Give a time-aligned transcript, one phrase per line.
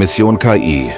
[0.00, 0.90] Mission KI.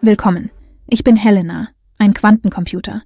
[0.00, 0.50] Willkommen.
[0.86, 1.68] Ich bin Helena,
[1.98, 3.02] ein Quantencomputer,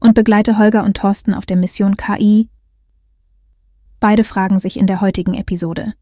[0.00, 2.48] und begleite Holger und Thorsten auf der Mission KI.
[4.00, 5.92] Beide fragen sich in der heutigen Episode.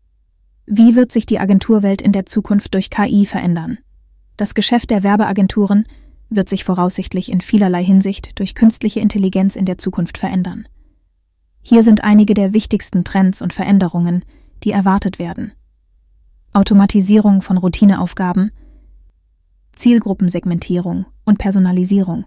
[0.66, 3.78] Wie wird sich die Agenturwelt in der Zukunft durch KI verändern?
[4.36, 5.86] Das Geschäft der Werbeagenturen
[6.30, 10.66] wird sich voraussichtlich in vielerlei Hinsicht durch künstliche Intelligenz in der Zukunft verändern.
[11.62, 14.24] Hier sind einige der wichtigsten Trends und Veränderungen,
[14.64, 15.52] die erwartet werden.
[16.52, 18.52] Automatisierung von Routineaufgaben,
[19.74, 22.26] Zielgruppensegmentierung und Personalisierung.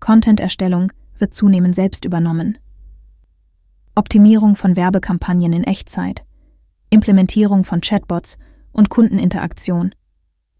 [0.00, 2.58] Content-Erstellung wird zunehmend selbst übernommen.
[3.94, 6.24] Optimierung von Werbekampagnen in Echtzeit,
[6.92, 8.38] Implementierung von Chatbots
[8.72, 9.94] und Kundeninteraktion,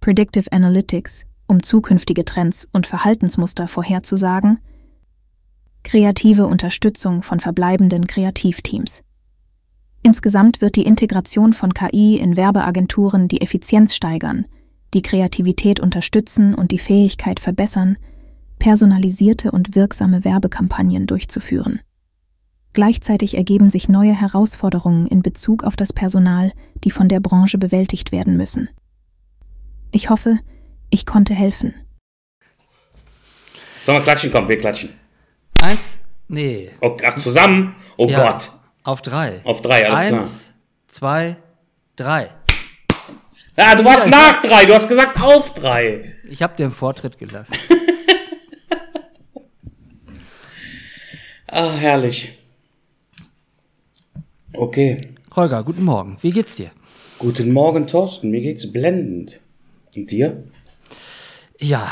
[0.00, 4.58] Predictive Analytics, um zukünftige Trends und Verhaltensmuster vorherzusagen,
[5.84, 9.04] kreative Unterstützung von verbleibenden Kreativteams.
[10.02, 14.46] Insgesamt wird die Integration von KI in Werbeagenturen die Effizienz steigern–
[14.94, 17.96] die Kreativität unterstützen und die Fähigkeit verbessern,
[18.58, 21.80] personalisierte und wirksame Werbekampagnen durchzuführen.
[22.74, 26.52] Gleichzeitig ergeben sich neue Herausforderungen in Bezug auf das Personal,
[26.84, 28.70] die von der Branche bewältigt werden müssen.
[29.90, 30.38] Ich hoffe,
[30.88, 31.74] ich konnte helfen.
[33.82, 34.32] Sollen wir klatschen?
[34.32, 34.90] Komm, wir klatschen.
[35.60, 35.98] Eins,
[36.28, 36.70] nee.
[36.80, 37.74] Oh, ach, zusammen?
[37.98, 38.50] Oh Ja, Gott.
[38.84, 39.40] Auf drei.
[39.44, 40.20] Auf drei, alles klar.
[40.20, 40.54] Eins,
[40.88, 41.36] zwei,
[41.96, 42.30] drei.
[43.56, 46.14] Ja, du warst nach drei, du hast gesagt auf drei.
[46.28, 47.54] Ich habe dir einen Vortritt gelassen.
[51.54, 52.32] Ah, herrlich.
[54.54, 55.00] Okay.
[55.34, 56.16] Holger, guten Morgen.
[56.20, 56.70] Wie geht's dir?
[57.18, 58.30] Guten Morgen, Thorsten.
[58.30, 59.40] Mir geht's blendend.
[59.96, 60.44] Und dir?
[61.58, 61.90] Ja,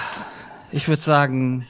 [0.72, 1.66] ich würde sagen,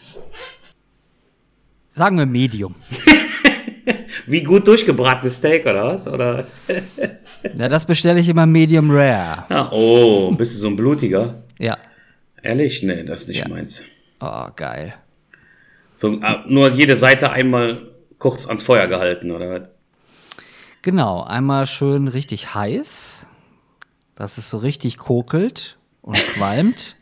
[1.90, 2.74] sagen wir Medium.
[4.26, 6.06] Wie gut durchgebratenes Steak, oder was?
[6.06, 6.46] Oder?
[7.56, 9.44] Ja, das bestelle ich immer Medium Rare.
[9.48, 11.42] Ah, oh, bist du so ein blutiger?
[11.58, 11.78] Ja.
[12.42, 12.82] Ehrlich?
[12.82, 13.48] Nee, das ist nicht Ja.
[13.48, 13.82] meins.
[14.20, 14.92] Oh, geil.
[15.94, 19.68] So, ah, nur jede Seite einmal kurz ans Feuer gehalten, oder was?
[20.82, 23.26] Genau, einmal schön richtig heiß,
[24.14, 26.96] dass es so richtig kokelt und qualmt.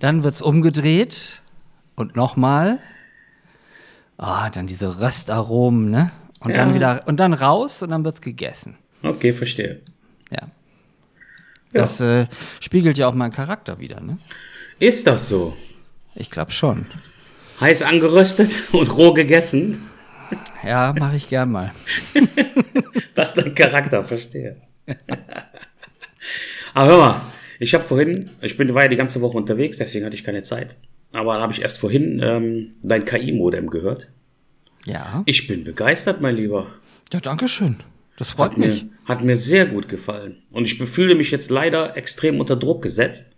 [0.00, 1.42] dann wird's umgedreht
[1.96, 2.78] und nochmal.
[4.16, 6.12] Ah, dann diese Röstaromen, ne?
[6.40, 6.56] Und Ja.
[6.56, 8.76] dann wieder und dann raus und dann wird's gegessen.
[9.02, 9.80] Okay, verstehe.
[10.30, 10.48] Ja.
[11.72, 12.26] Das äh,
[12.60, 14.18] spiegelt ja auch meinen Charakter wieder, ne?
[14.78, 15.56] Ist das so?
[16.14, 16.86] Ich glaube schon.
[17.60, 19.88] Heiß angeröstet und roh gegessen?
[20.64, 21.72] Ja, mache ich gern mal.
[23.14, 24.56] Das ist dein Charakter, verstehe.
[26.74, 27.20] Aber hör mal,
[27.60, 30.42] ich habe vorhin, ich bin, war ja die ganze Woche unterwegs, deswegen hatte ich keine
[30.42, 30.76] Zeit.
[31.12, 34.08] Aber dann habe ich erst vorhin ähm, dein KI-Modem gehört.
[34.84, 35.22] Ja.
[35.26, 36.66] Ich bin begeistert, mein Lieber.
[37.12, 37.76] Ja, danke schön.
[38.16, 38.86] Das freut Hat mir, mich.
[39.04, 40.42] hat mir sehr gut gefallen.
[40.52, 43.30] Und ich fühle mich jetzt leider extrem unter Druck gesetzt,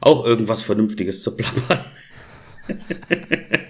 [0.00, 1.84] auch irgendwas Vernünftiges zu plappern.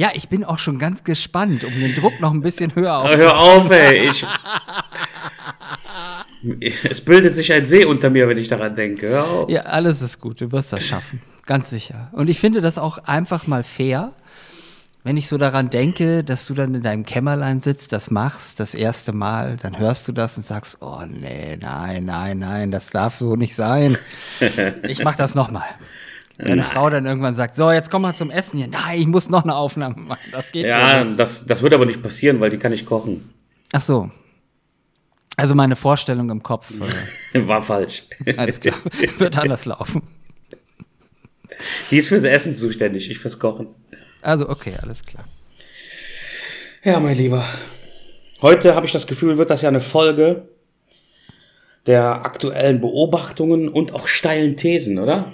[0.00, 3.04] Ja, ich bin auch schon ganz gespannt, um den Druck noch ein bisschen höher Aber
[3.04, 3.16] auf.
[3.16, 4.08] hör auf, ey.
[4.08, 4.24] Ich,
[6.88, 9.10] es bildet sich ein See unter mir, wenn ich daran denke.
[9.10, 9.50] Hör auf.
[9.50, 11.20] Ja, alles ist gut, du wirst das schaffen.
[11.44, 12.08] Ganz sicher.
[12.12, 14.14] Und ich finde das auch einfach mal fair,
[15.04, 18.74] wenn ich so daran denke, dass du dann in deinem Kämmerlein sitzt, das machst, das
[18.74, 23.18] erste Mal, dann hörst du das und sagst, oh nee, nein, nein, nein, das darf
[23.18, 23.98] so nicht sein.
[24.82, 25.68] Ich mach das nochmal.
[26.44, 28.68] Deine Frau dann irgendwann sagt, so, jetzt komm mal zum Essen hier.
[28.68, 30.20] Nein, ich muss noch eine Aufnahme machen.
[30.32, 31.18] Das geht Ja, nicht.
[31.18, 33.30] das, das wird aber nicht passieren, weil die kann ich kochen.
[33.72, 34.10] Ach so.
[35.36, 36.70] Also meine Vorstellung im Kopf,
[37.34, 38.04] äh, War falsch.
[38.36, 38.76] alles klar,
[39.18, 40.02] wird anders laufen.
[41.90, 43.68] Die ist fürs Essen zuständig, ich fürs Kochen.
[44.22, 45.24] Also okay, alles klar.
[46.82, 47.44] Ja, mein Lieber.
[48.42, 50.48] Heute habe ich das Gefühl, wird das ja eine Folge
[51.86, 55.32] der aktuellen Beobachtungen und auch steilen Thesen, oder?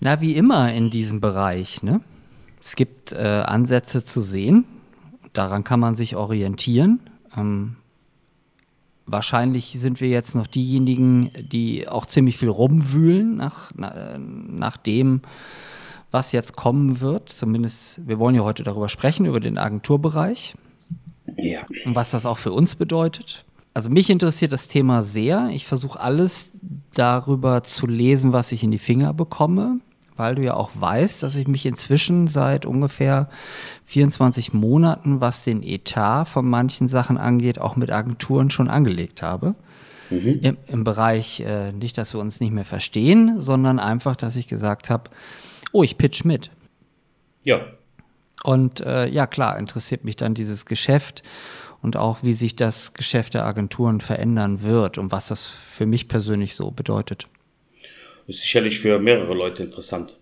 [0.00, 2.00] Na, wie immer in diesem Bereich, ne?
[2.62, 4.64] Es gibt äh, Ansätze zu sehen,
[5.32, 7.00] daran kann man sich orientieren.
[7.36, 7.76] Ähm,
[9.06, 15.20] wahrscheinlich sind wir jetzt noch diejenigen, die auch ziemlich viel rumwühlen nach, na, nach dem,
[16.10, 17.28] was jetzt kommen wird.
[17.30, 20.54] Zumindest, wir wollen ja heute darüber sprechen, über den Agenturbereich
[21.36, 21.60] Ja.
[21.84, 23.44] und was das auch für uns bedeutet.
[23.74, 25.50] Also mich interessiert das Thema sehr.
[25.52, 26.52] Ich versuche alles
[26.94, 29.80] darüber zu lesen, was ich in die Finger bekomme,
[30.16, 33.28] weil du ja auch weißt, dass ich mich inzwischen seit ungefähr
[33.86, 39.56] 24 Monaten, was den Etat von manchen Sachen angeht, auch mit Agenturen schon angelegt habe.
[40.08, 40.38] Mhm.
[40.40, 44.46] Im, Im, Bereich äh, nicht, dass wir uns nicht mehr verstehen, sondern einfach, dass ich
[44.46, 45.10] gesagt habe,
[45.72, 46.52] oh, ich pitch mit.
[47.42, 47.60] Ja.
[48.44, 51.22] Und äh, ja, klar, interessiert mich dann dieses Geschäft
[51.84, 56.08] und auch, wie sich das Geschäft der Agenturen verändern wird und was das für mich
[56.08, 57.26] persönlich so bedeutet.
[58.26, 60.16] Ist sicherlich für mehrere Leute interessant.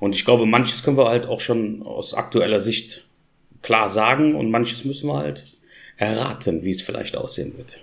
[0.00, 3.04] Und ich glaube, manches können wir halt auch schon aus aktueller Sicht
[3.60, 5.44] klar sagen und manches müssen wir halt
[5.98, 7.78] erraten, wie es vielleicht aussehen wird.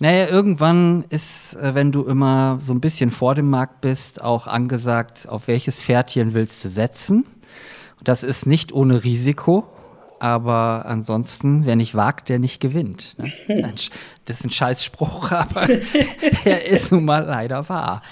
[0.00, 4.48] Naja, irgendwann ist, äh, wenn du immer so ein bisschen vor dem Markt bist, auch
[4.48, 7.24] angesagt, auf welches Pferdchen willst du setzen.
[8.02, 9.68] Das ist nicht ohne Risiko,
[10.18, 13.16] aber ansonsten, wer nicht wagt, der nicht gewinnt.
[13.18, 13.72] Ne?
[14.24, 15.68] Das ist ein Scheißspruch, aber
[16.44, 18.02] er ist nun mal leider wahr.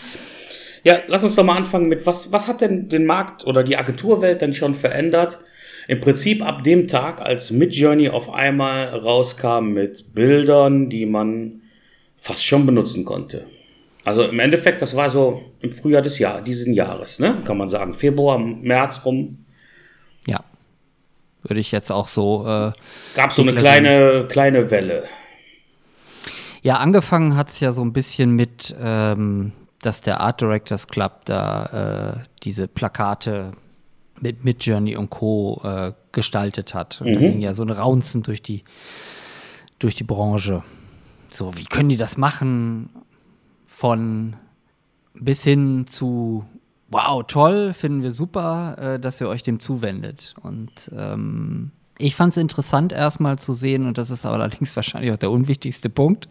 [0.85, 3.77] Ja, lass uns doch mal anfangen mit, was, was hat denn den Markt oder die
[3.77, 5.39] Agenturwelt denn schon verändert?
[5.89, 11.63] Im Prinzip ab dem Tag, als Midjourney auf einmal rauskam mit Bildern, die man
[12.17, 13.47] fast schon benutzen konnte.
[14.05, 17.39] Also im Endeffekt, das war so im Frühjahr des Jahr, diesen Jahres, ne?
[17.45, 17.95] kann man sagen.
[17.95, 19.44] Februar, März rum.
[21.45, 22.47] Würde ich jetzt auch so.
[22.47, 22.73] Äh,
[23.15, 25.05] Gab so eine kleine, kleine Welle.
[26.63, 29.53] Ja, angefangen hat es ja so ein bisschen mit ähm,
[29.85, 33.53] dass der Art Directors Club da äh, diese Plakate
[34.21, 35.61] mit Midjourney und Co.
[35.63, 37.01] Äh, gestaltet hat.
[37.01, 37.15] Und mhm.
[37.15, 38.65] da ging ja so ein Raunzen durch die,
[39.79, 40.63] durch die Branche.
[41.31, 42.89] So, wie können die das machen?
[43.67, 44.37] Von
[45.15, 46.45] bis hin zu
[46.95, 50.33] wow, toll, finden wir super, äh, dass ihr euch dem zuwendet.
[50.43, 55.17] Und ähm, ich fand es interessant, erstmal zu sehen, und das ist allerdings wahrscheinlich auch
[55.17, 56.29] der unwichtigste Punkt,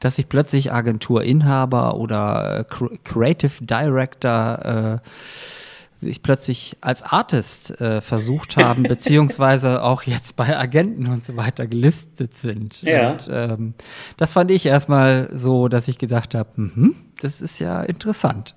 [0.00, 2.64] dass sich plötzlich Agenturinhaber oder äh,
[3.04, 5.08] Creative Director äh,
[6.02, 11.66] sich plötzlich als Artist äh, versucht haben, beziehungsweise auch jetzt bei Agenten und so weiter
[11.66, 12.82] gelistet sind.
[12.82, 13.12] Ja.
[13.12, 13.74] Und ähm,
[14.16, 18.54] das fand ich erstmal so, dass ich gedacht habe, mhm, das ist ja interessant.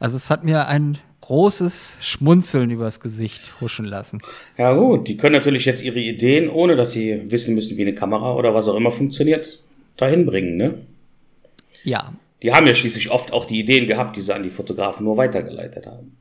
[0.00, 4.20] Also es hat mir ein großes Schmunzeln übers Gesicht huschen lassen.
[4.58, 7.94] Ja gut, die können natürlich jetzt ihre Ideen, ohne dass sie wissen müssen, wie eine
[7.94, 9.60] Kamera oder was auch immer funktioniert,
[9.96, 10.74] dahin bringen, ne?
[11.84, 12.12] Ja.
[12.42, 15.16] Die haben ja schließlich oft auch die Ideen gehabt, die sie an die Fotografen nur
[15.16, 16.16] weitergeleitet haben.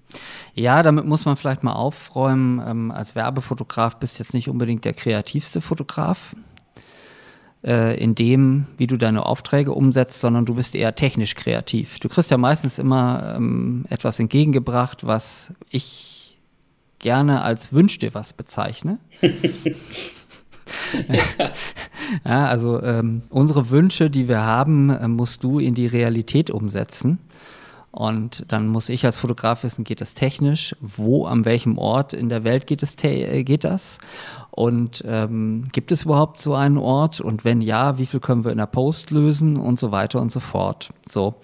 [0.54, 2.62] Ja, damit muss man vielleicht mal aufräumen.
[2.66, 6.36] Ähm, als Werbefotograf bist du jetzt nicht unbedingt der kreativste Fotograf
[7.64, 12.00] äh, in dem, wie du deine Aufträge umsetzt, sondern du bist eher technisch kreativ.
[12.00, 16.38] Du kriegst ja meistens immer ähm, etwas entgegengebracht, was ich
[17.00, 19.00] gerne als Wünsch dir was bezeichne.
[22.26, 27.20] ja, also ähm, unsere Wünsche, die wir haben, äh, musst du in die Realität umsetzen.
[27.92, 30.76] Und dann muss ich als Fotograf wissen, geht das technisch?
[30.80, 34.00] Wo, an welchem Ort in der Welt geht, es, äh, geht das?
[34.50, 37.20] Und ähm, gibt es überhaupt so einen Ort?
[37.20, 39.58] Und wenn ja, wie viel können wir in der Post lösen?
[39.58, 40.92] Und so weiter und so fort.
[41.10, 41.36] So.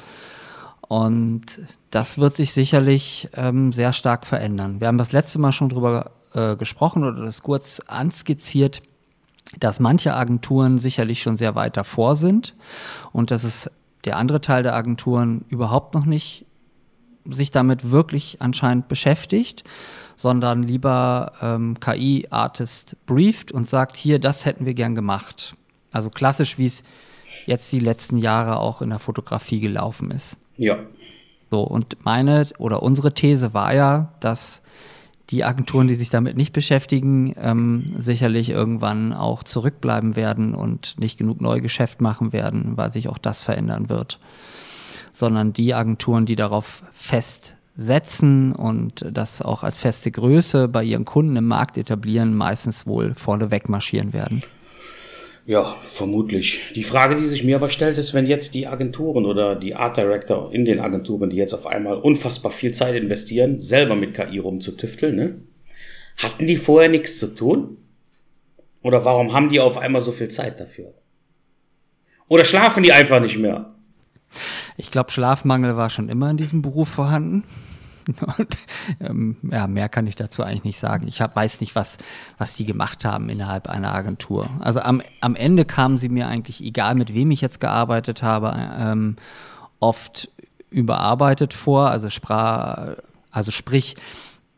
[0.87, 1.59] Und
[1.91, 4.79] das wird sich sicherlich ähm, sehr stark verändern.
[4.79, 8.81] Wir haben das letzte Mal schon drüber äh, gesprochen oder das kurz anskizziert,
[9.59, 12.53] dass manche Agenturen sicherlich schon sehr weit davor sind
[13.11, 13.69] und dass es
[14.05, 16.45] der andere Teil der Agenturen überhaupt noch nicht
[17.25, 19.63] sich damit wirklich anscheinend beschäftigt,
[20.15, 25.55] sondern lieber ähm, KI-Artist brieft und sagt, hier, das hätten wir gern gemacht.
[25.91, 26.83] Also klassisch, wie es
[27.45, 30.37] jetzt die letzten Jahre auch in der Fotografie gelaufen ist.
[30.55, 30.79] Ja.
[31.51, 34.61] So, und meine oder unsere These war ja, dass
[35.29, 41.17] die Agenturen, die sich damit nicht beschäftigen, ähm, sicherlich irgendwann auch zurückbleiben werden und nicht
[41.17, 44.19] genug Neugeschäft machen werden, weil sich auch das verändern wird.
[45.11, 51.35] Sondern die Agenturen, die darauf festsetzen und das auch als feste Größe bei ihren Kunden
[51.35, 54.43] im Markt etablieren, meistens wohl vorneweg marschieren werden.
[55.47, 56.59] Ja, vermutlich.
[56.75, 59.95] Die Frage, die sich mir aber stellt, ist, wenn jetzt die Agenturen oder die Art
[59.95, 64.39] Director in den Agenturen, die jetzt auf einmal unfassbar viel Zeit investieren, selber mit KI
[64.39, 65.39] rumzutüfteln, ne?
[66.17, 67.77] Hatten die vorher nichts zu tun?
[68.81, 70.93] Oder warum haben die auf einmal so viel Zeit dafür?
[72.27, 73.73] Oder schlafen die einfach nicht mehr?
[74.75, 77.45] Ich glaube, Schlafmangel war schon immer in diesem Beruf vorhanden.
[78.37, 78.57] Und,
[78.99, 81.07] ähm, ja, mehr kann ich dazu eigentlich nicht sagen.
[81.07, 81.97] Ich hab, weiß nicht, was,
[82.37, 84.49] was die gemacht haben innerhalb einer Agentur.
[84.59, 88.55] Also am, am Ende kamen sie mir eigentlich, egal mit wem ich jetzt gearbeitet habe,
[88.79, 89.17] ähm,
[89.79, 90.29] oft
[90.69, 91.89] überarbeitet vor.
[91.89, 92.95] Also, sprach,
[93.31, 93.95] also sprich,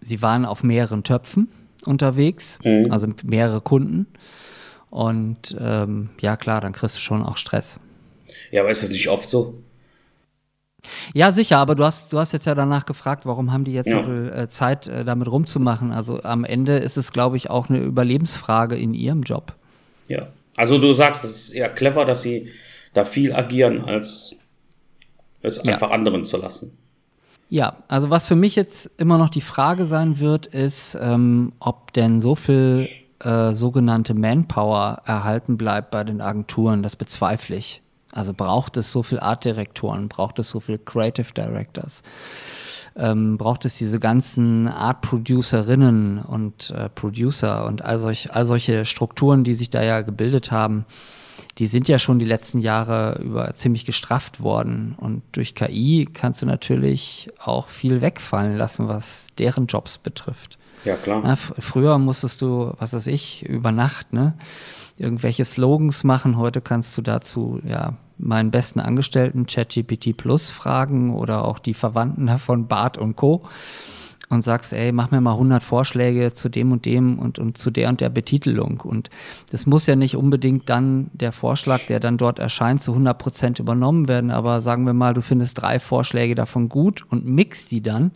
[0.01, 1.49] sie waren auf mehreren Töpfen
[1.85, 2.91] unterwegs, mhm.
[2.91, 4.07] also mehrere Kunden.
[4.89, 7.79] Und ähm, ja, klar, dann kriegst du schon auch Stress.
[8.51, 9.61] Ja, aber ist das nicht oft so?
[11.13, 13.87] Ja, sicher, aber du hast, du hast jetzt ja danach gefragt, warum haben die jetzt
[13.89, 13.97] ja.
[13.97, 15.91] so viel äh, Zeit, äh, damit rumzumachen.
[15.91, 19.53] Also am Ende ist es, glaube ich, auch eine Überlebensfrage in ihrem Job.
[20.07, 20.27] Ja.
[20.55, 22.49] Also du sagst, das ist eher clever, dass sie
[22.93, 24.35] da viel agieren, als
[25.41, 25.73] es Ja.
[25.73, 26.77] einfach anderen zu lassen.
[27.49, 31.93] Ja, also was für mich jetzt immer noch die Frage sein wird, ist, ähm, ob
[31.93, 32.87] denn so viel
[33.23, 36.83] äh, sogenannte Manpower erhalten bleibt bei den Agenturen.
[36.83, 37.81] Das bezweifle ich.
[38.11, 42.01] Also braucht es so viel Artdirektoren, braucht es so viel Creative Directors,
[42.95, 49.43] ähm, braucht es diese ganzen Art-Producerinnen und äh, Producer und all, solch, all solche Strukturen,
[49.43, 50.85] die sich da ja gebildet haben,
[51.57, 54.95] die sind ja schon die letzten Jahre über ziemlich gestrafft worden.
[54.97, 60.57] Und durch KI kannst du natürlich auch viel wegfallen lassen, was deren Jobs betrifft.
[60.85, 61.23] Ja, klar.
[61.25, 64.33] F- früher musstest du, was weiß ich, über Nacht, ne,
[64.99, 66.37] irgendwelche Slogans machen.
[66.37, 72.25] Heute kannst du dazu, ja, meinen besten Angestellten ChatGPT Plus fragen oder auch die Verwandten
[72.27, 73.41] davon Bart und Co.
[74.31, 77.71] Und sagst, ey, mach mir mal 100 Vorschläge zu dem und dem und, und zu
[77.71, 78.79] der und der Betitelung.
[78.79, 79.09] Und
[79.49, 83.57] das muss ja nicht unbedingt dann der Vorschlag, der dann dort erscheint, zu 100 Prozent
[83.57, 84.29] übernommen werden.
[84.29, 88.11] Aber sagen wir mal, du findest drei Vorschläge davon gut und mix die dann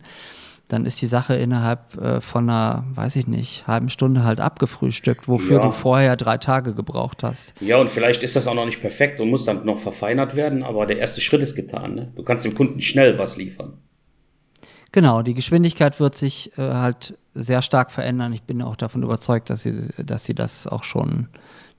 [0.74, 5.28] dann ist die Sache innerhalb äh, von einer, weiß ich nicht, halben Stunde halt abgefrühstückt,
[5.28, 5.62] wofür Ja.
[5.62, 7.54] du vorher drei Tage gebraucht hast.
[7.60, 10.62] Ja, und vielleicht ist das auch noch nicht perfekt und muss dann noch verfeinert werden,
[10.62, 11.94] aber der erste Schritt ist getan.
[11.94, 12.12] Ne?
[12.16, 13.78] Du kannst dem Kunden schnell was liefern.
[14.92, 18.32] Genau, die Geschwindigkeit wird sich äh, halt sehr stark verändern.
[18.32, 21.28] Ich bin auch davon überzeugt, dass sie, dass sie das auch schon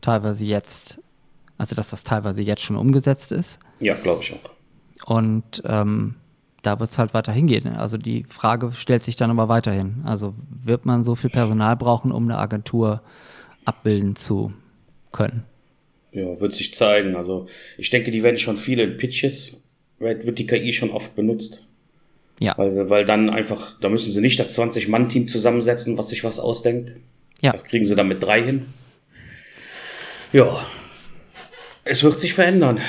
[0.01, 0.99] teilweise jetzt,
[1.57, 3.59] also dass das teilweise jetzt schon umgesetzt ist.
[3.79, 5.09] Ja, glaube ich auch.
[5.09, 6.15] Und ähm,
[6.65, 7.67] da wird es halt weiter hingehen.
[7.67, 10.01] Also die Frage stellt sich dann aber weiterhin.
[10.05, 13.01] Also wird man so viel Personal brauchen, um eine Agentur
[13.65, 14.53] abbilden zu
[15.11, 15.43] können?
[16.11, 17.15] Ja, wird sich zeigen.
[17.15, 19.61] Also ich denke, die werden schon viele in Pitches,
[19.99, 21.63] wird wird die KI schon oft benutzt.
[22.39, 22.57] Ja.
[22.57, 26.95] Weil, weil dann einfach, da müssen sie nicht das 20-Mann-Team zusammensetzen, was sich was ausdenkt.
[27.41, 27.53] Ja.
[27.53, 28.65] Das kriegen sie dann mit drei hin.
[30.33, 30.65] Ja,
[31.85, 32.79] es wird sich verändern.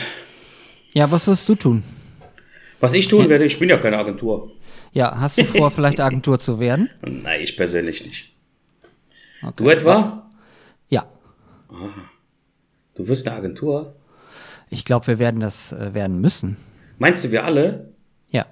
[0.95, 1.83] Ja, was wirst du tun?
[2.80, 4.52] Was ich tun werde, ich bin ja keine Agentur.
[4.92, 6.90] Ja, hast du vor, vielleicht Agentur zu werden?
[7.02, 8.33] Nein, ich persönlich nicht.
[9.42, 9.52] Okay.
[9.56, 10.30] Du etwa?
[10.88, 11.06] Ja,
[12.95, 13.95] Du wirst eine Agentur?
[14.71, 16.56] ich glaube, wir werden das äh, werden müssen.
[16.99, 17.92] Meinst du, wir alle?
[18.30, 18.47] Ja.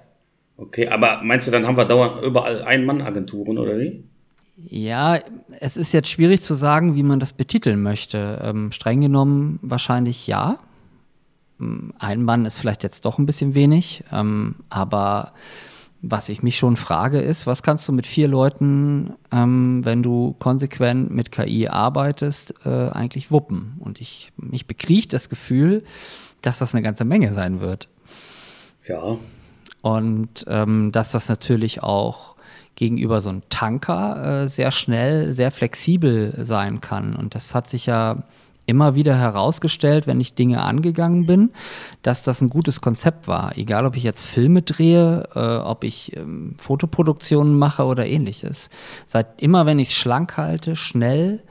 [0.57, 4.03] Okay, aber meinst du, dann haben wir dauernd überall Ein-Mann-Agenturen oder wie?
[4.57, 5.19] Ja,
[5.59, 8.39] es ist jetzt schwierig zu sagen, wie man das betiteln möchte.
[8.41, 10.59] Ähm, streng genommen wahrscheinlich ja.
[11.57, 15.33] Ein Mann ist vielleicht jetzt doch ein bisschen wenig, ähm, aber
[16.01, 20.35] was ich mich schon frage ist, was kannst du mit vier Leuten, ähm, wenn du
[20.37, 23.77] konsequent mit KI arbeitest, äh, eigentlich wuppen?
[23.79, 25.83] Und ich, mich bekriegt das Gefühl,
[26.41, 27.87] dass das eine ganze Menge sein wird.
[28.87, 29.17] Ja,
[29.81, 32.35] Und ähm, dass das natürlich auch
[32.75, 37.15] gegenüber so einem Tanker äh, sehr schnell, sehr flexibel sein kann.
[37.15, 38.23] Und das hat sich ja
[38.65, 41.51] immer wieder herausgestellt, wenn ich Dinge angegangen bin,
[42.01, 43.57] dass das ein gutes Konzept war.
[43.57, 48.69] Egal, ob ich jetzt Filme drehe, äh, ob ich ähm, Fotoproduktionen mache oder ähnliches.
[49.05, 51.43] Seit immer, wenn ich es schlank halte, schnell,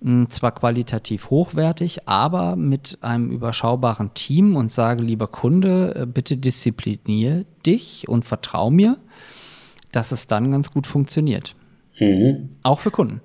[0.00, 6.36] mh, zwar qualitativ hochwertig, aber mit einem überschaubaren Team und sage, lieber Kunde, äh, bitte
[6.36, 8.96] disziplinier dich und vertrau mir,
[9.92, 11.54] dass es dann ganz gut funktioniert.
[11.98, 12.50] Mhm.
[12.62, 13.20] Auch für Kunden.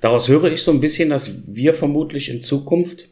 [0.00, 3.08] Daraus höre ich so ein bisschen, dass wir vermutlich in Zukunft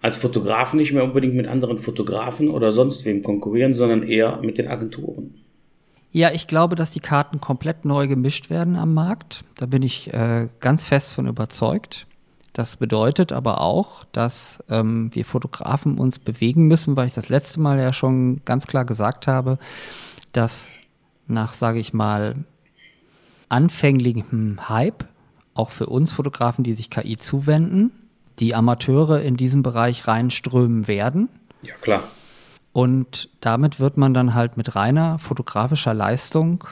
[0.00, 4.56] als Fotografen nicht mehr unbedingt mit anderen Fotografen oder sonst wem konkurrieren, sondern eher mit
[4.56, 5.34] den Agenturen.
[6.12, 9.44] Ja, ich glaube, dass die Karten komplett neu gemischt werden am Markt.
[9.56, 12.06] Da bin ich äh, ganz fest von überzeugt.
[12.52, 17.60] Das bedeutet aber auch, dass ähm, wir Fotografen uns bewegen müssen, weil ich das letzte
[17.60, 19.58] Mal ja schon ganz klar gesagt habe,
[20.32, 20.70] dass
[21.28, 22.36] nach, sage ich mal,
[23.48, 25.04] anfänglichem Hype,
[25.54, 27.92] auch für uns Fotografen, die sich KI zuwenden,
[28.38, 31.28] die Amateure in diesem Bereich reinströmen werden.
[31.62, 32.04] Ja, klar.
[32.72, 36.64] Und damit wird man dann halt mit reiner fotografischer Leistung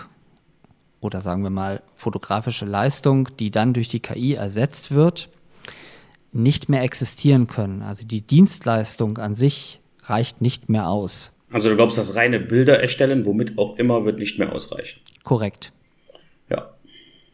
[1.01, 5.29] oder sagen wir mal fotografische Leistung, die dann durch die KI ersetzt wird,
[6.33, 7.83] nicht mehr existieren können.
[7.83, 11.33] Also die Dienstleistung an sich reicht nicht mehr aus.
[11.51, 15.01] Also du glaubst, das reine Bilder erstellen, womit auch immer, wird nicht mehr ausreichen.
[15.25, 15.73] Korrekt.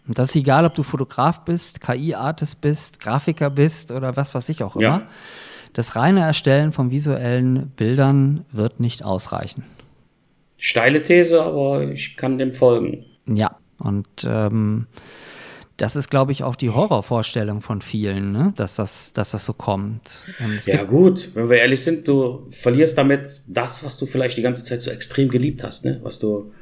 [0.07, 4.49] Und das ist egal, ob du Fotograf bist, KI-Artist bist, Grafiker bist oder was weiß
[4.51, 4.85] ich auch immer.
[4.85, 5.07] Ja.
[5.73, 9.65] Das reine Erstellen von visuellen Bildern wird nicht ausreichen.
[10.59, 13.05] Steile These, aber ich kann dem folgen.
[13.27, 14.87] Ja, und ähm,
[15.77, 18.53] das ist, glaube ich, auch die Horrorvorstellung von vielen, ne?
[18.57, 20.25] dass, das, dass das so kommt.
[20.67, 24.65] Ja gut, wenn wir ehrlich sind, du verlierst damit das, was du vielleicht die ganze
[24.65, 25.99] Zeit so extrem geliebt hast, ne?
[26.05, 26.53] Was du,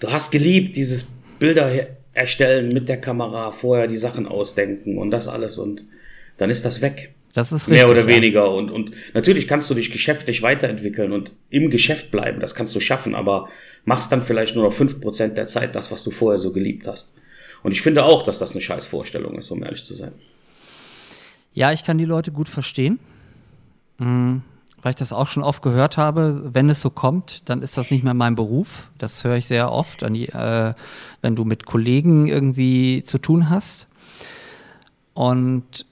[0.00, 1.06] du hast geliebt, dieses
[1.38, 1.70] Bilder
[2.20, 5.84] erstellen mit der Kamera, vorher die Sachen ausdenken und das alles und
[6.36, 7.14] dann ist das weg.
[7.32, 7.84] Das ist richtig.
[7.84, 8.06] Mehr oder ja.
[8.06, 8.52] weniger.
[8.52, 12.40] Und, und natürlich kannst du dich geschäftlich weiterentwickeln und im Geschäft bleiben.
[12.40, 13.48] Das kannst du schaffen, aber
[13.84, 16.86] machst dann vielleicht nur noch fünf Prozent der Zeit das, was du vorher so geliebt
[16.86, 17.14] hast.
[17.62, 20.12] Und ich finde auch, dass das eine Scheißvorstellung ist, um ehrlich zu sein.
[21.52, 22.98] Ja, ich kann die Leute gut verstehen.
[23.98, 24.42] Mhm.
[24.82, 27.90] Weil ich das auch schon oft gehört habe, wenn es so kommt, dann ist das
[27.90, 28.90] nicht mehr mein Beruf.
[28.98, 30.74] Das höre ich sehr oft, die, äh,
[31.20, 33.88] wenn du mit Kollegen irgendwie zu tun hast.
[35.12, 35.84] Und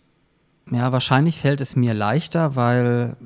[0.70, 3.16] ja, wahrscheinlich fällt es mir leichter, weil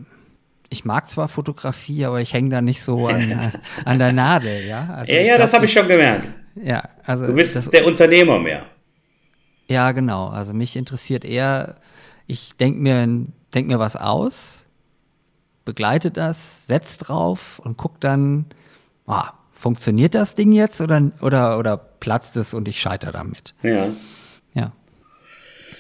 [0.69, 3.53] ich mag zwar Fotografie, aber ich hänge da nicht so an,
[3.85, 4.89] an der Nadel, ja.
[4.95, 6.29] Also ja, ja, das habe ich schon gemerkt.
[6.55, 8.67] Ja, also du bist das, der Unternehmer mehr.
[9.69, 10.29] Ja, genau.
[10.29, 11.77] Also mich interessiert eher,
[12.27, 14.62] ich denke mir, denk mir was aus,
[15.65, 18.47] begleite das, setz drauf und guck dann,
[19.07, 23.55] oh, funktioniert das Ding jetzt oder, oder, oder platzt es und ich scheitere damit.
[23.63, 23.91] Ja.
[24.55, 24.73] Ja.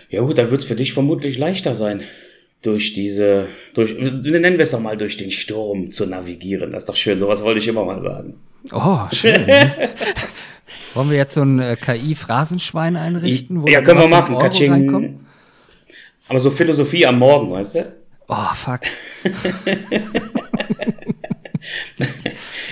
[0.08, 2.02] Ja gut, dann wird es für dich vermutlich leichter sein,
[2.62, 6.70] durch diese, durch, nennen wir es doch mal, durch den Sturm zu navigieren.
[6.70, 8.34] Das ist doch schön, sowas wollte ich immer mal sagen.
[8.72, 9.46] Oh, schön.
[10.94, 13.66] Wollen wir jetzt so ein äh, KI-Phrasenschwein einrichten?
[13.66, 14.38] ja, können wir machen.
[14.38, 15.20] Katsching.
[16.28, 18.01] Aber so Philosophie am Morgen, weißt du?
[18.28, 18.80] Oh, fuck.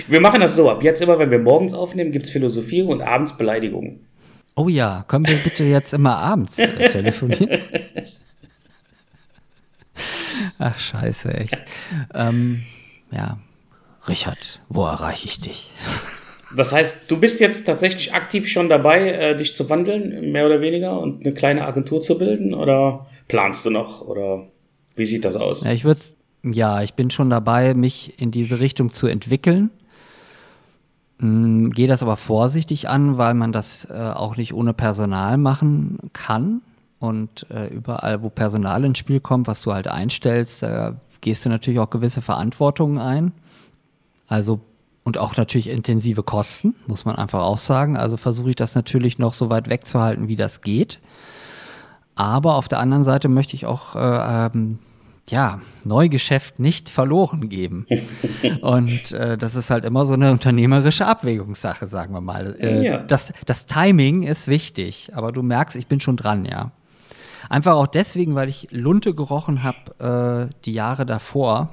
[0.07, 0.69] wir machen das so.
[0.69, 4.05] Ab jetzt immer, wenn wir morgens aufnehmen, gibt es Philosophie und abends Beleidigungen.
[4.55, 7.59] Oh ja, können wir bitte jetzt immer abends äh, telefonieren?
[10.59, 11.55] Ach, scheiße, echt.
[12.13, 12.63] Ähm,
[13.11, 13.37] ja,
[14.07, 15.71] Richard, wo erreiche ich dich?
[16.55, 20.59] Das heißt, du bist jetzt tatsächlich aktiv schon dabei, äh, dich zu wandeln, mehr oder
[20.59, 22.53] weniger, und eine kleine Agentur zu bilden?
[22.53, 24.01] Oder planst du noch?
[24.01, 24.47] Oder
[25.01, 25.63] wie sieht das aus?
[25.63, 25.99] Ja, ich würde
[26.43, 29.69] ja, ich bin schon dabei, mich in diese Richtung zu entwickeln.
[31.19, 36.61] Gehe das aber vorsichtig an, weil man das äh, auch nicht ohne Personal machen kann.
[36.99, 41.49] Und äh, überall, wo Personal ins Spiel kommt, was du halt einstellst, da gehst du
[41.49, 43.33] natürlich auch gewisse Verantwortungen ein.
[44.27, 44.61] Also
[45.03, 47.97] und auch natürlich intensive Kosten, muss man einfach auch sagen.
[47.97, 50.99] Also versuche ich das natürlich noch so weit wegzuhalten, wie das geht.
[52.15, 54.79] Aber auf der anderen Seite möchte ich auch äh, ähm,
[55.31, 57.87] ja, Neugeschäft nicht verloren geben.
[58.61, 62.55] Und äh, das ist halt immer so eine unternehmerische Abwägungssache, sagen wir mal.
[62.59, 62.97] Äh, ja.
[62.99, 66.71] das, das Timing ist wichtig, aber du merkst, ich bin schon dran, ja.
[67.49, 71.71] Einfach auch deswegen, weil ich Lunte gerochen habe äh, die Jahre davor.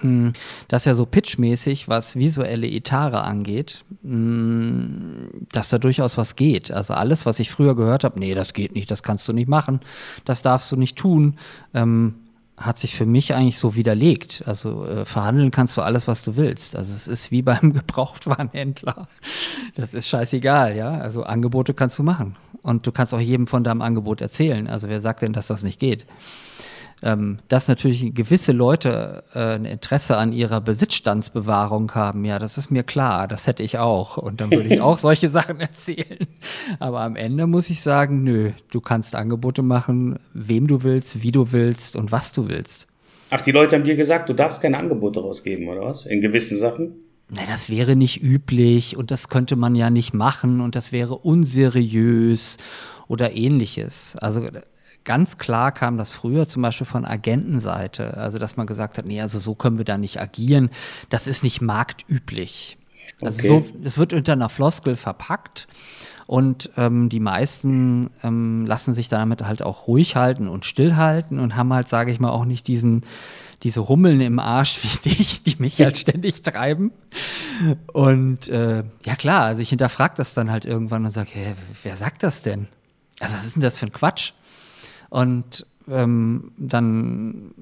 [0.00, 0.32] Hm,
[0.68, 6.70] das ist ja so pitchmäßig, was visuelle Etare angeht, hm, dass da durchaus was geht.
[6.70, 9.48] Also alles, was ich früher gehört habe, nee, das geht nicht, das kannst du nicht
[9.48, 9.80] machen,
[10.24, 11.36] das darfst du nicht tun.
[11.74, 12.14] Ähm,
[12.60, 14.44] hat sich für mich eigentlich so widerlegt.
[14.46, 16.76] Also äh, verhandeln kannst du alles, was du willst.
[16.76, 19.08] Also es ist wie beim Gebrauchtwarenhändler.
[19.74, 20.98] Das ist scheißegal, ja.
[20.98, 22.36] Also Angebote kannst du machen.
[22.62, 24.66] Und du kannst auch jedem von deinem Angebot erzählen.
[24.68, 26.04] Also wer sagt denn, dass das nicht geht?
[27.02, 32.70] Ähm, dass natürlich gewisse Leute äh, ein Interesse an ihrer Besitzstandsbewahrung haben, ja, das ist
[32.70, 34.16] mir klar, das hätte ich auch.
[34.16, 36.26] Und dann würde ich auch solche Sachen erzählen.
[36.78, 41.32] Aber am Ende muss ich sagen, nö, du kannst Angebote machen, wem du willst, wie
[41.32, 42.86] du willst und was du willst.
[43.30, 46.04] Ach, die Leute haben dir gesagt, du darfst keine Angebote rausgeben, oder was?
[46.04, 46.94] In gewissen Sachen?
[47.32, 51.16] Na, das wäre nicht üblich und das könnte man ja nicht machen und das wäre
[51.16, 52.56] unseriös
[53.06, 54.16] oder ähnliches.
[54.16, 54.48] Also
[55.04, 59.20] Ganz klar kam das früher zum Beispiel von Agentenseite, also dass man gesagt hat, nee,
[59.20, 60.70] also so können wir da nicht agieren,
[61.08, 62.76] das ist nicht marktüblich.
[63.20, 63.48] Also okay.
[63.48, 65.66] so, es wird unter einer Floskel verpackt
[66.26, 71.56] und ähm, die meisten ähm, lassen sich damit halt auch ruhig halten und stillhalten und
[71.56, 73.02] haben halt, sage ich mal, auch nicht diesen
[73.62, 76.92] diese Hummeln im Arsch wie dich, die mich halt ständig treiben.
[77.92, 81.96] Und äh, ja klar, also ich hinterfrage das dann halt irgendwann und sage, hey, wer
[81.96, 82.68] sagt das denn?
[83.18, 84.32] Also was ist denn das für ein Quatsch?
[85.10, 87.52] Und ähm, dann,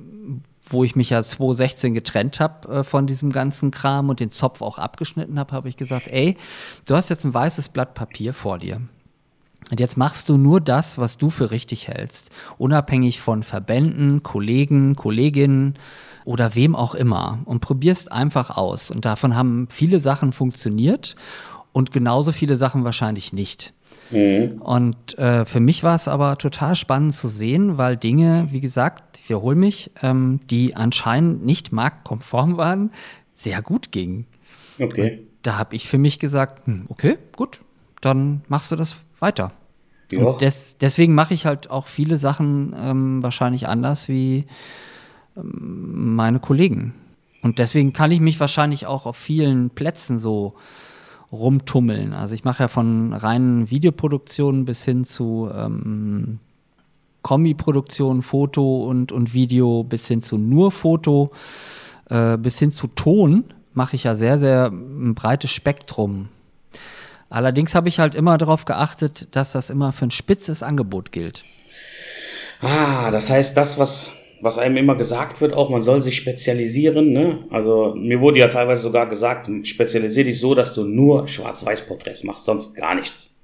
[0.69, 4.63] wo ich mich ja 2016 getrennt habe äh, von diesem ganzen Kram und den Zopf
[4.63, 6.37] auch abgeschnitten habe, habe ich gesagt, ey,
[6.87, 8.81] du hast jetzt ein weißes Blatt Papier vor dir.
[9.71, 14.97] Und jetzt machst du nur das, was du für richtig hältst, unabhängig von Verbänden, Kollegen,
[14.97, 15.75] Kolleginnen
[16.25, 18.91] oder wem auch immer und probierst einfach aus.
[18.91, 21.17] Und davon haben viele Sachen funktioniert
[21.73, 23.75] und genauso viele Sachen wahrscheinlich nicht.
[24.11, 24.61] Mhm.
[24.61, 29.19] Und äh, für mich war es aber total spannend zu sehen, weil Dinge, wie gesagt,
[29.19, 32.91] ich wiederhole mich, ähm, die anscheinend nicht marktkonform waren,
[33.35, 34.27] sehr gut gingen.
[34.79, 35.19] Okay.
[35.19, 37.61] Und da habe ich für mich gesagt, hm, okay, gut,
[38.01, 39.53] dann machst du das weiter.
[40.11, 40.33] Ja.
[40.35, 44.47] Des, deswegen mache ich halt auch viele Sachen ähm, wahrscheinlich anders wie
[45.37, 46.95] ähm, meine Kollegen.
[47.43, 50.55] Und deswegen kann ich mich wahrscheinlich auch auf vielen Plätzen so
[51.33, 52.13] rumtummeln.
[52.13, 56.39] Also ich mache ja von reinen Videoproduktionen bis hin zu ähm,
[57.23, 61.31] Kombi-Produktion, Foto und, und Video bis hin zu nur Foto,
[62.09, 66.29] äh, bis hin zu Ton mache ich ja sehr, sehr ein breites Spektrum.
[67.31, 71.45] Allerdings habe ich halt immer darauf geachtet, dass das immer für ein spitzes Angebot gilt.
[72.63, 74.09] Ah, das heißt, das, was,
[74.41, 77.13] was einem immer gesagt wird, auch man soll sich spezialisieren.
[77.13, 77.39] Ne?
[77.51, 82.45] Also mir wurde ja teilweise sogar gesagt, spezialisier dich so, dass du nur Schwarz-Weiß-Porträts machst,
[82.45, 83.35] sonst gar nichts.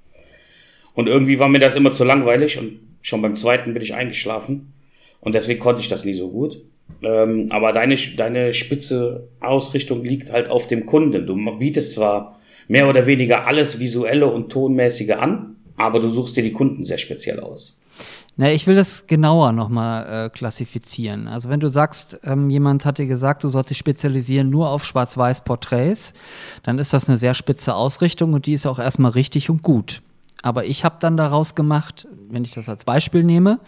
[0.93, 4.73] Und irgendwie war mir das immer zu langweilig und schon beim zweiten bin ich eingeschlafen.
[5.19, 6.61] Und deswegen konnte ich das nie so gut.
[7.01, 11.25] Ähm, aber deine, deine spitze Ausrichtung liegt halt auf dem Kunden.
[11.25, 16.43] Du bietest zwar mehr oder weniger alles visuelle und tonmäßige an, aber du suchst dir
[16.43, 17.77] die Kunden sehr speziell aus.
[18.37, 21.29] Na, ich will das genauer nochmal äh, klassifizieren.
[21.29, 24.83] Also wenn du sagst, ähm, jemand hat dir gesagt, du sollst dich spezialisieren nur auf
[24.83, 26.13] Schwarz-Weiß-Porträts,
[26.63, 30.01] dann ist das eine sehr spitze Ausrichtung und die ist auch erstmal richtig und gut.
[30.41, 33.59] Aber ich habe dann daraus gemacht, wenn ich das als Beispiel nehme,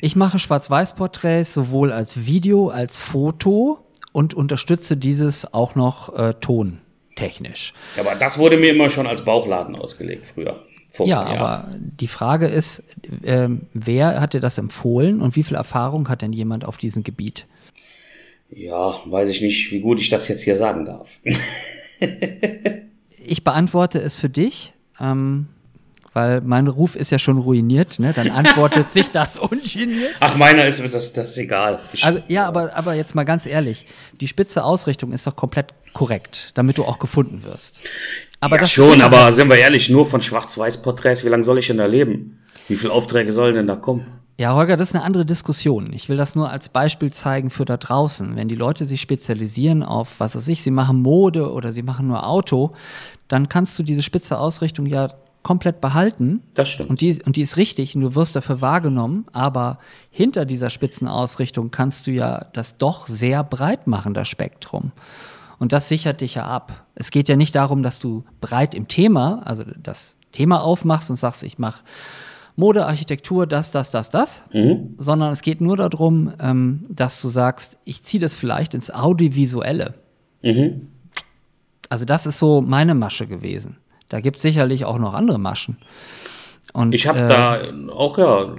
[0.00, 3.78] ich mache Schwarz-Weiß-Porträts sowohl als Video als Foto
[4.12, 7.72] und unterstütze dieses auch noch äh, tontechnisch.
[7.96, 10.62] Ja, aber das wurde mir immer schon als Bauchladen ausgelegt früher.
[10.94, 12.84] Vor ja, aber die Frage ist,
[13.24, 17.02] äh, wer hat dir das empfohlen und wie viel Erfahrung hat denn jemand auf diesem
[17.02, 17.46] Gebiet?
[18.48, 21.18] Ja, weiß ich nicht, wie gut ich das jetzt hier sagen darf.
[23.26, 24.72] ich beantworte es für dich.
[25.00, 25.48] Ähm,
[26.14, 28.12] weil mein Ruf ist ja schon ruiniert, ne?
[28.14, 30.14] Dann antwortet sich das ungeniert.
[30.20, 31.80] Ach, meiner ist das, das ist egal.
[31.92, 33.84] Ich also, ja, aber, aber jetzt mal ganz ehrlich,
[34.20, 37.82] die spitze Ausrichtung ist doch komplett korrekt, damit du auch gefunden wirst.
[38.44, 41.68] Aber ja, das schon, aber sind wir ehrlich, nur von Schwarz-Weiß-Porträts, wie lange soll ich
[41.68, 42.40] denn da leben?
[42.68, 44.04] Wie viele Aufträge sollen denn da kommen?
[44.36, 45.94] Ja, Holger, das ist eine andere Diskussion.
[45.94, 48.36] Ich will das nur als Beispiel zeigen für da draußen.
[48.36, 52.08] Wenn die Leute sich spezialisieren auf, was weiß ich, sie machen Mode oder sie machen
[52.08, 52.72] nur Auto,
[53.28, 55.08] dann kannst du diese spitze Ausrichtung ja
[55.42, 56.42] komplett behalten.
[56.52, 56.90] Das stimmt.
[56.90, 59.78] Und die, und die ist richtig und du wirst dafür wahrgenommen, aber
[60.10, 64.92] hinter dieser Spitzenausrichtung kannst du ja das doch sehr breit machen, das Spektrum.
[65.58, 66.86] Und das sichert dich ja ab.
[66.94, 71.16] Es geht ja nicht darum, dass du breit im Thema, also das Thema aufmachst und
[71.16, 71.82] sagst, ich mache
[72.56, 74.94] Mode, Architektur, das, das, das, das, mhm.
[74.96, 79.94] sondern es geht nur darum, ähm, dass du sagst, ich ziehe das vielleicht ins Audiovisuelle.
[80.42, 80.88] Mhm.
[81.88, 83.76] Also das ist so meine Masche gewesen.
[84.08, 85.78] Da gibt es sicherlich auch noch andere Maschen.
[86.72, 87.60] Und, ich habe äh, da
[87.92, 88.54] auch ja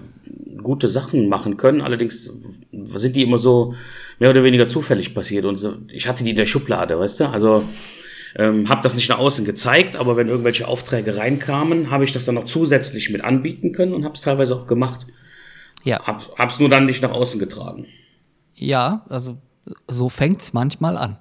[0.61, 2.33] gute Sachen machen können, allerdings
[2.71, 3.75] sind die immer so
[4.19, 7.29] mehr oder weniger zufällig passiert und so, ich hatte die in der Schublade, weißt du?
[7.29, 7.63] Also
[8.37, 12.25] ähm, habe das nicht nach außen gezeigt, aber wenn irgendwelche Aufträge reinkamen, habe ich das
[12.25, 15.07] dann noch zusätzlich mit anbieten können und habe es teilweise auch gemacht.
[15.83, 16.01] Ja.
[16.05, 17.87] Hab, hab's nur dann nicht nach außen getragen.
[18.55, 19.37] Ja, also
[19.87, 21.17] so fängt's manchmal an.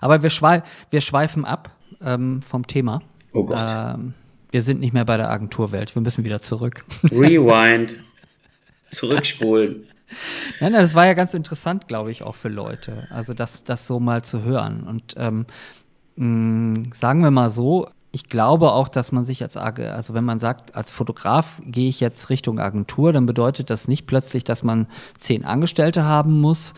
[0.00, 1.70] Aber wir, schweif wir schweifen ab
[2.04, 3.02] ähm, vom Thema.
[3.32, 3.58] Oh Gott.
[3.60, 4.14] Ähm,
[4.50, 5.94] wir sind nicht mehr bei der Agenturwelt.
[5.94, 6.84] Wir müssen wieder zurück.
[7.04, 7.96] Rewind.
[8.90, 9.86] Zurückspulen.
[10.60, 13.06] Nein, das war ja ganz interessant, glaube ich, auch für Leute.
[13.10, 14.82] Also das, das so mal zu hören.
[14.82, 15.46] Und ähm,
[16.16, 20.24] mh, mm, sagen wir mal so, ich glaube auch, dass man sich als also wenn
[20.24, 24.64] man sagt, als Fotograf gehe ich jetzt Richtung Agentur, dann bedeutet das nicht plötzlich, dass
[24.64, 26.74] man zehn Angestellte haben muss,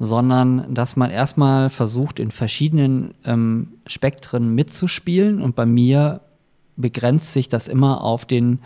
[0.00, 5.40] sondern dass man erstmal versucht, in verschiedenen ähm, Spektren mitzuspielen.
[5.40, 6.20] Und bei mir
[6.76, 8.60] begrenzt sich das immer auf den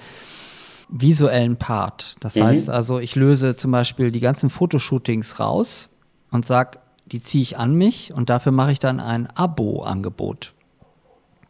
[0.89, 2.17] visuellen Part.
[2.21, 2.45] Das mhm.
[2.45, 5.91] heißt also, ich löse zum Beispiel die ganzen Fotoshootings raus
[6.31, 10.53] und sage, die ziehe ich an mich und dafür mache ich dann ein Abo-Angebot.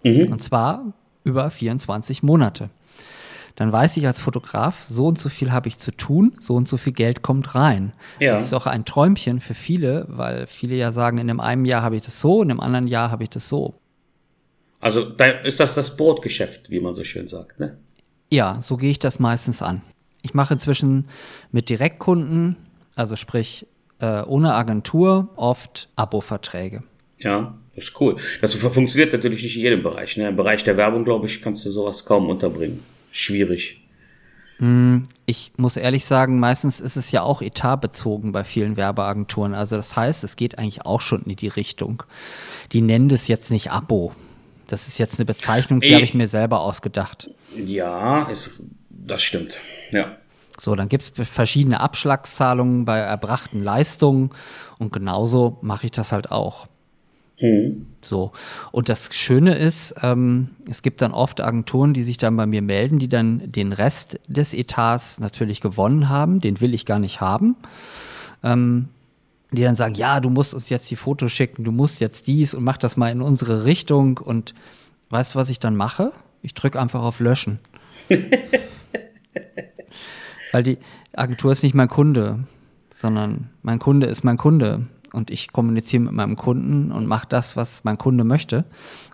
[0.03, 0.33] Mhm.
[0.33, 0.93] Und zwar
[1.25, 2.71] über 24 Monate
[3.57, 6.69] dann weiß ich als Fotograf, so und so viel habe ich zu tun, so und
[6.69, 7.95] so viel Geld kommt rein.
[8.21, 8.33] Ja.
[8.33, 11.83] Das ist auch ein Träumchen für viele, weil viele ja sagen, in einem einen Jahr
[11.83, 13.75] habe ich das so, in einem anderen Jahr habe ich das so.
[14.79, 17.79] Also da ist das das Brotgeschäft, wie man so schön sagt, ne?
[18.31, 19.83] Ja, so gehe ich das meistens an.
[20.23, 21.07] Ich mache inzwischen
[21.53, 22.57] mit Direktkunden,
[22.95, 23.67] also sprich
[24.01, 26.83] äh, ohne Agentur, oft Abo-Verträge.
[27.19, 28.17] Ja, das ist cool.
[28.41, 30.17] Das funktioniert natürlich nicht in jedem Bereich.
[30.17, 30.29] Ne?
[30.29, 32.83] Im Bereich der Werbung, glaube ich, kannst du sowas kaum unterbringen
[33.17, 33.81] schwierig.
[34.59, 39.55] Hm, ich muss ehrlich sagen, meistens ist es ja auch etatbezogen bei vielen Werbeagenturen.
[39.55, 42.03] Also das heißt, es geht eigentlich auch schon in die Richtung.
[42.73, 44.13] Die nennen das jetzt nicht Abo.
[44.67, 47.31] Das ist jetzt eine Bezeichnung, die habe ich mir selber ausgedacht.
[47.55, 48.55] Ja, ist,
[48.89, 49.61] das stimmt.
[49.91, 50.17] Ja.
[50.59, 54.31] So, dann gibt es verschiedene Abschlagszahlungen bei erbrachten Leistungen
[54.79, 56.67] und genauso mache ich das halt auch.
[57.41, 57.87] Mhm.
[58.01, 58.33] So.
[58.73, 62.63] Und das Schöne ist, ähm, es gibt dann oft Agenturen, die sich dann bei mir
[62.63, 66.41] melden, die dann den Rest des Etats natürlich gewonnen haben.
[66.41, 67.57] Den will ich gar nicht haben.
[68.43, 68.89] Ähm,
[69.53, 72.53] die dann sagen, ja, du musst uns jetzt die Fotos schicken, du musst jetzt dies
[72.53, 74.19] und mach das mal in unsere Richtung.
[74.19, 74.55] Und
[75.11, 76.13] weißt du, was ich dann mache?
[76.47, 77.59] Ich drücke einfach auf Löschen.
[80.53, 80.79] Weil die
[81.13, 82.45] Agentur ist nicht mein Kunde,
[82.95, 84.87] sondern mein Kunde ist mein Kunde.
[85.13, 88.65] Und ich kommuniziere mit meinem Kunden und mache das, was mein Kunde möchte.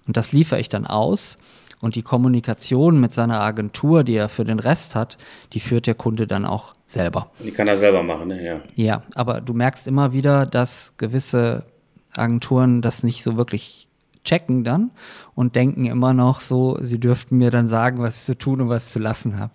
[0.07, 1.39] Und das liefere ich dann aus.
[1.81, 5.17] Und die Kommunikation mit seiner Agentur, die er für den Rest hat,
[5.55, 7.31] die führt der Kunde dann auch selber.
[7.43, 8.45] Die kann er selber machen, ne?
[8.45, 8.61] Ja.
[8.75, 11.65] Ja, aber du merkst immer wieder, dass gewisse
[12.13, 13.89] Agenturen das nicht so wirklich
[14.25, 14.91] checken dann
[15.35, 18.69] und denken immer noch so, sie dürften mir dann sagen, was ich zu tun und
[18.69, 19.53] was ich zu lassen habe.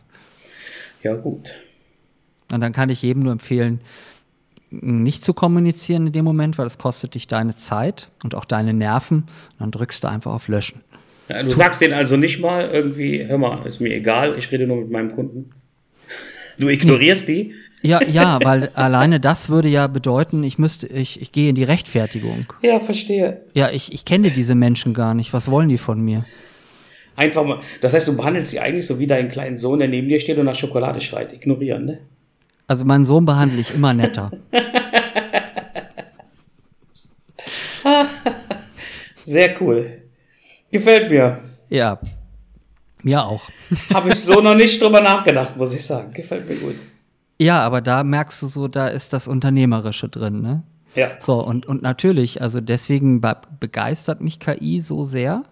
[1.03, 1.53] Ja, gut.
[2.51, 3.81] Und dann kann ich jedem nur empfehlen,
[4.69, 8.73] nicht zu kommunizieren in dem Moment, weil das kostet dich deine Zeit und auch deine
[8.73, 9.19] Nerven.
[9.19, 10.81] Und dann drückst du einfach auf Löschen.
[11.29, 14.67] Ja, du sagst denen also nicht mal irgendwie, hör mal, ist mir egal, ich rede
[14.67, 15.51] nur mit meinem Kunden.
[16.57, 17.53] Du ignorierst die?
[17.87, 21.63] Ja, ja, weil alleine das würde ja bedeuten, ich müsste, ich, ich gehe in die
[21.63, 22.45] Rechtfertigung.
[22.61, 23.41] Ja, verstehe.
[23.53, 25.31] Ja, ich, ich kenne diese Menschen gar nicht.
[25.31, 26.25] Was wollen die von mir?
[27.15, 30.09] Einfach mal, das heißt, du behandelst sie eigentlich so wie deinen kleinen Sohn, der neben
[30.09, 31.31] dir steht und nach Schokolade schreit.
[31.31, 31.99] Ignorieren, ne?
[32.67, 34.31] Also meinen Sohn behandle ich immer netter.
[39.21, 40.01] Sehr cool.
[40.71, 41.39] Gefällt mir.
[41.69, 41.99] Ja.
[43.01, 43.49] Mir auch.
[43.93, 46.11] Habe ich so noch nicht drüber nachgedacht, muss ich sagen.
[46.11, 46.75] Gefällt mir gut.
[47.39, 50.63] Ja, aber da merkst du so, da ist das Unternehmerische drin, ne?
[50.95, 51.09] Ja.
[51.19, 55.43] So, und, und natürlich, also deswegen be begeistert mich KI so sehr.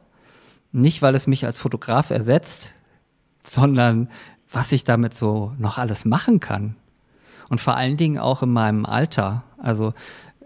[0.71, 2.73] Nicht, weil es mich als Fotograf ersetzt,
[3.43, 4.09] sondern
[4.51, 6.75] was ich damit so noch alles machen kann.
[7.49, 9.43] Und vor allen Dingen auch in meinem Alter.
[9.57, 9.93] Also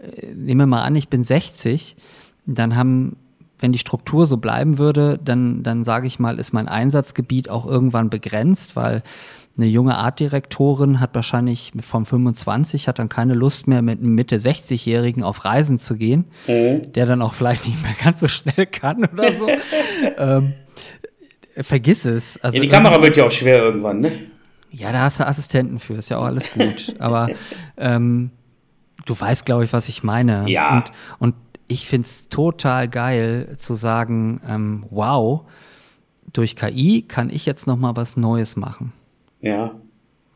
[0.00, 1.96] äh, nehmen wir mal an, ich bin 60,
[2.44, 3.16] dann haben,
[3.58, 7.66] wenn die Struktur so bleiben würde, dann, dann sage ich mal, ist mein Einsatzgebiet auch
[7.66, 9.02] irgendwann begrenzt, weil
[9.56, 14.36] eine junge Artdirektorin hat wahrscheinlich vom 25 hat dann keine Lust mehr mit einem Mitte
[14.38, 16.92] 60-Jährigen auf Reisen zu gehen, Mhm.
[16.92, 19.48] der dann auch vielleicht nicht mehr ganz so schnell kann oder so.
[20.16, 20.54] ähm,
[21.56, 22.38] vergiss es.
[22.42, 24.12] Also Ja, die Kamera wird ja auch schwer irgendwann, ne?
[24.72, 26.94] ja, da hast du Assistenten für, ist ja auch alles gut.
[27.00, 27.28] Aber
[27.76, 28.30] ähm,
[29.04, 30.48] du weißt, glaube ich, was ich meine.
[30.48, 30.76] Ja.
[30.76, 31.34] Und, und
[31.66, 35.42] ich finde es total geil zu sagen, ähm, wow,
[36.32, 38.92] durch KI kann ich jetzt noch mal was Neues machen.
[39.42, 39.80] Ja.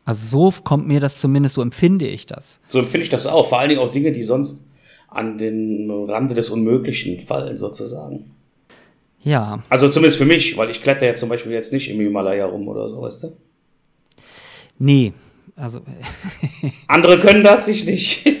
[0.05, 2.59] Also so kommt mir das zumindest, so empfinde ich das.
[2.67, 3.47] So empfinde ich das auch.
[3.49, 4.65] Vor allen Dingen auch Dinge, die sonst
[5.07, 8.31] an den Rande des Unmöglichen fallen, sozusagen.
[9.23, 12.45] Ja, Also zumindest für mich, weil ich kletter ja zum Beispiel jetzt nicht im Himalaya
[12.45, 13.37] rum oder so, weißt du?
[14.77, 15.13] nee,
[15.55, 15.79] also
[16.87, 18.27] Andere können das, ich nicht.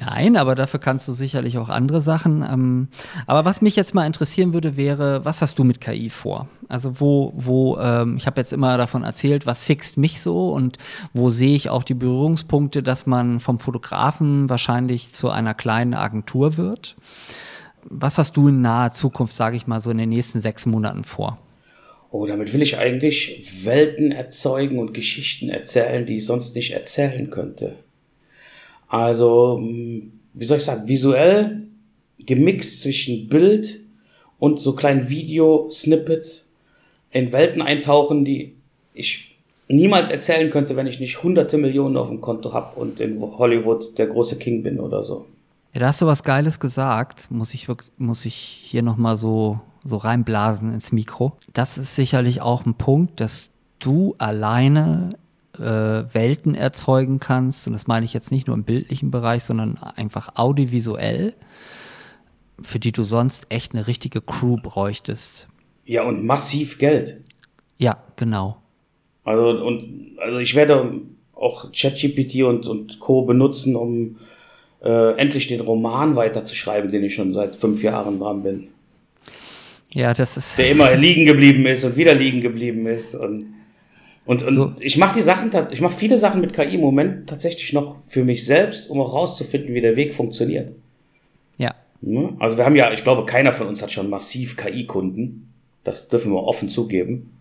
[0.00, 2.42] Nein, aber dafür kannst du sicherlich auch andere Sachen.
[2.48, 2.88] Ähm,
[3.26, 6.48] aber was mich jetzt mal interessieren würde, wäre, was hast du mit KI vor?
[6.68, 10.78] Also wo, wo, ähm, ich habe jetzt immer davon erzählt, was fixt mich so und
[11.14, 16.56] wo sehe ich auch die Berührungspunkte, dass man vom Fotografen wahrscheinlich zu einer kleinen Agentur
[16.56, 16.94] wird.
[17.82, 21.02] Was hast du in naher Zukunft, sage ich mal, so in den nächsten sechs Monaten
[21.02, 21.38] vor?
[22.10, 27.30] Oh, damit will ich eigentlich Welten erzeugen und Geschichten erzählen, die ich sonst nicht erzählen
[27.30, 27.76] könnte.
[28.88, 30.02] Also, mh,
[30.34, 31.68] wie soll ich sagen, visuell
[32.18, 33.80] gemixt zwischen Bild
[34.38, 36.48] und so kleinen Video-Snippets
[37.10, 38.54] in Welten eintauchen, die
[38.94, 39.36] ich
[39.68, 43.98] niemals erzählen könnte, wenn ich nicht hunderte Millionen auf dem Konto habe und in Hollywood
[43.98, 45.26] der große King bin oder so.
[45.74, 49.98] Ja, da hast du was Geiles gesagt, muss ich, muss ich hier nochmal so, so
[49.98, 51.32] reinblasen ins Mikro.
[51.52, 55.16] Das ist sicherlich auch ein Punkt, dass du alleine
[55.56, 57.66] äh, Welten erzeugen kannst.
[57.66, 61.34] Und das meine ich jetzt nicht nur im bildlichen Bereich, sondern einfach audiovisuell,
[62.60, 65.48] für die du sonst echt eine richtige Crew bräuchtest.
[65.84, 67.20] Ja, und massiv Geld.
[67.78, 68.58] Ja, genau.
[69.24, 71.00] Also, und, also ich werde
[71.34, 73.22] auch ChatGPT und, und Co.
[73.22, 74.16] benutzen, um
[74.82, 78.68] äh, endlich den Roman weiterzuschreiben, den ich schon seit fünf Jahren dran bin.
[79.92, 80.58] Ja, das ist.
[80.58, 83.14] Der immer liegen geblieben ist und wieder liegen geblieben ist.
[83.14, 83.54] Und,
[84.28, 84.72] und, und So.
[84.78, 88.24] ich mache die Sachen, ich mache viele Sachen mit KI im Moment tatsächlich noch für
[88.24, 90.72] mich selbst, um auch rauszufinden, wie der Weg funktioniert.
[91.56, 91.74] Ja.
[92.02, 92.34] Ne?
[92.38, 95.48] Also wir haben ja, ich glaube, keiner von uns hat schon massiv KI-Kunden.
[95.82, 97.38] Das dürfen wir offen zugeben.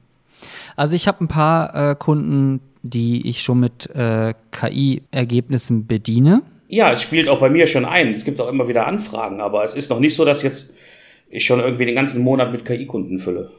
[0.78, 6.42] Also ich habe ein paar äh, Kunden, die ich schon mit äh, KI-Ergebnissen bediene.
[6.70, 8.14] Ja, es spielt auch bei mir schon ein.
[8.14, 10.72] Es gibt auch immer wieder Anfragen, aber es ist noch nicht so, dass jetzt
[11.30, 13.52] ich schon irgendwie den ganzen Monat mit KI-Kunden fülle.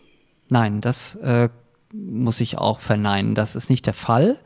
[0.49, 1.51] Nein, das äh,
[1.93, 3.35] muss ich auch verneinen.
[3.35, 4.39] Das ist nicht der Fall.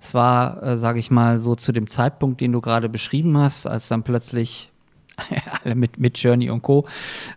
[0.00, 3.66] Es war, äh, sage ich mal, so zu dem Zeitpunkt, den du gerade beschrieben hast,
[3.66, 4.70] als dann plötzlich
[5.64, 6.86] alle mit, mit Journey und Co.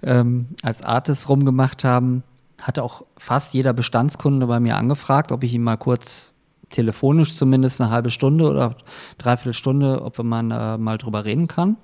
[0.02, 2.24] Ähm, als Artists rumgemacht haben,
[2.62, 6.34] hatte auch fast jeder Bestandskunde bei mir angefragt, ob ich ihm mal kurz
[6.72, 8.76] telefonisch zumindest eine halbe Stunde oder
[9.18, 11.78] dreiviertel Stunde, ob man äh, mal drüber reden kann.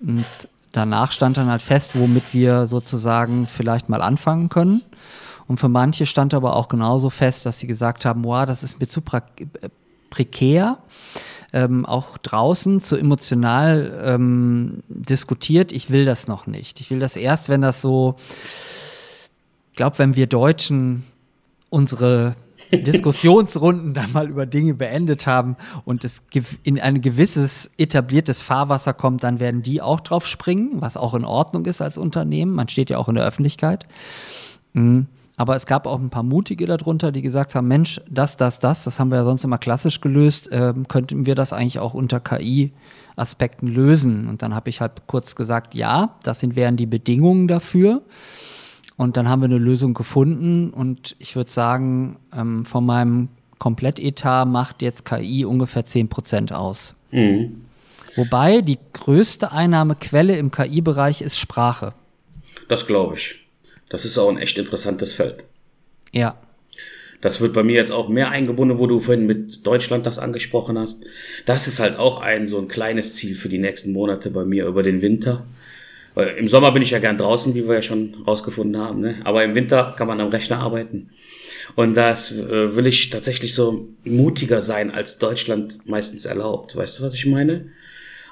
[0.00, 0.24] Und
[0.72, 4.82] danach stand dann halt fest, womit wir sozusagen vielleicht mal anfangen können.
[5.46, 8.80] Und für manche stand aber auch genauso fest, dass sie gesagt haben, wow, das ist
[8.80, 9.68] mir zu, äh,
[10.10, 10.78] prekär.
[11.54, 15.72] Ähm, auch draußen zu emotional ähm, diskutiert.
[15.72, 16.80] Ich will das noch nicht.
[16.80, 18.16] Ich will das erst, wenn das so,
[19.70, 21.04] ich glaube, wenn wir Deutschen
[21.68, 22.36] unsere
[22.72, 26.22] Diskussionsrunden da mal über Dinge beendet haben und es
[26.62, 31.26] in ein gewisses etabliertes Fahrwasser kommt, dann werden die auch drauf springen, was auch in
[31.26, 32.54] Ordnung ist als Unternehmen.
[32.54, 33.86] Man steht ja auch in der Öffentlichkeit.
[34.72, 35.06] Mhm.
[35.42, 38.84] Aber es gab auch ein paar Mutige darunter, die gesagt haben, Mensch, das, das, das,
[38.84, 42.20] das haben wir ja sonst immer klassisch gelöst, ähm, könnten wir das eigentlich auch unter
[42.20, 44.28] KI-Aspekten lösen?
[44.28, 48.02] Und dann habe ich halt kurz gesagt, ja, das sind, wären die Bedingungen dafür.
[48.96, 53.28] Und dann haben wir eine Lösung gefunden und ich würde sagen, ähm, von meinem
[53.58, 56.94] Komplettetat macht jetzt KI ungefähr 10 Prozent aus.
[57.10, 57.62] Mhm.
[58.14, 61.94] Wobei die größte Einnahmequelle im KI-Bereich ist Sprache.
[62.68, 63.41] Das glaube ich.
[63.92, 65.44] Das ist auch ein echt interessantes Feld.
[66.12, 66.40] Ja.
[67.20, 70.78] Das wird bei mir jetzt auch mehr eingebunden, wo du vorhin mit Deutschland das angesprochen
[70.78, 71.04] hast.
[71.44, 74.64] Das ist halt auch ein so ein kleines Ziel für die nächsten Monate bei mir
[74.64, 75.46] über den Winter.
[76.14, 79.02] Weil Im Sommer bin ich ja gern draußen, wie wir ja schon rausgefunden haben.
[79.02, 79.16] Ne?
[79.24, 81.10] Aber im Winter kann man am Rechner arbeiten.
[81.76, 86.76] Und das äh, will ich tatsächlich so mutiger sein, als Deutschland meistens erlaubt.
[86.76, 87.66] Weißt du, was ich meine?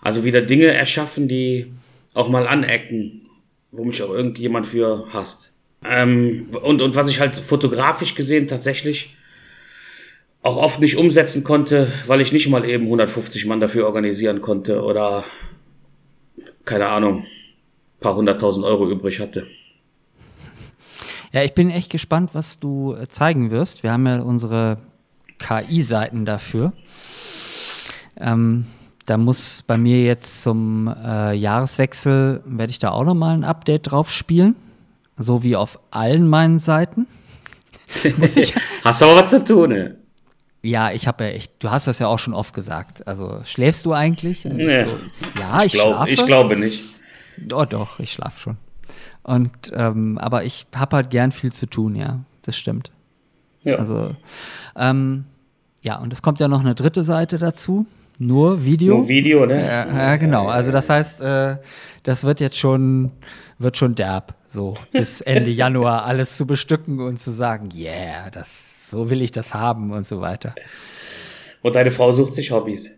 [0.01, 1.67] Also wieder Dinge erschaffen, die
[2.15, 3.27] auch mal anecken,
[3.73, 5.50] wo mich auch irgendjemand für hasst.
[5.85, 9.17] Ähm, und, und was ich halt fotografisch gesehen tatsächlich
[10.43, 14.83] auch oft nicht umsetzen konnte, weil ich nicht mal eben 150 Mann dafür organisieren konnte
[14.83, 15.25] oder
[16.65, 17.27] keine Ahnung,
[18.01, 19.47] paar hunderttausend Euro übrig hatte.
[21.33, 23.83] Ja, ich bin echt gespannt, was du äh, zeigen wirst.
[23.83, 24.79] Wir haben ja unsere
[25.39, 26.73] KI-Seiten dafür.
[28.19, 28.67] Ähm,
[29.07, 33.91] da muss bei mir jetzt zum äh, Jahreswechsel, werde ich da auch nochmal ein Update
[33.91, 34.57] drauf spielen.
[35.21, 37.07] So wie auf allen meinen Seiten.
[38.17, 38.55] muss ich
[38.85, 39.97] hast aber was zu tun, ne?
[40.63, 43.07] Ja, ich habe ja echt, du hast das ja auch schon oft gesagt.
[43.07, 44.45] Also schläfst du eigentlich?
[44.45, 44.85] Nee.
[44.85, 44.99] So,
[45.39, 46.11] ja, ich, ich glaub, schlafe.
[46.11, 46.85] Ich glaube nicht.
[47.53, 48.57] Oh, doch, ich schlafe schon.
[49.23, 52.21] Und ähm, aber ich habe halt gern viel zu tun, ja.
[52.43, 52.91] Das stimmt.
[53.63, 53.77] Ja.
[53.77, 54.17] Also
[54.77, 55.25] ähm,
[55.83, 57.87] ja, und es kommt ja noch eine dritte Seite dazu.
[58.19, 58.99] Nur Video.
[58.99, 59.67] Nur Video, ne?
[59.67, 60.49] Ja, ja genau.
[60.49, 61.57] Also das heißt, äh,
[62.03, 63.13] das wird jetzt schon,
[63.59, 68.91] wird schon derb, so bis Ende Januar alles zu bestücken und zu sagen, yeah, das,
[68.91, 70.55] so will ich das haben und so weiter.
[71.63, 72.91] Und deine Frau sucht sich Hobbys?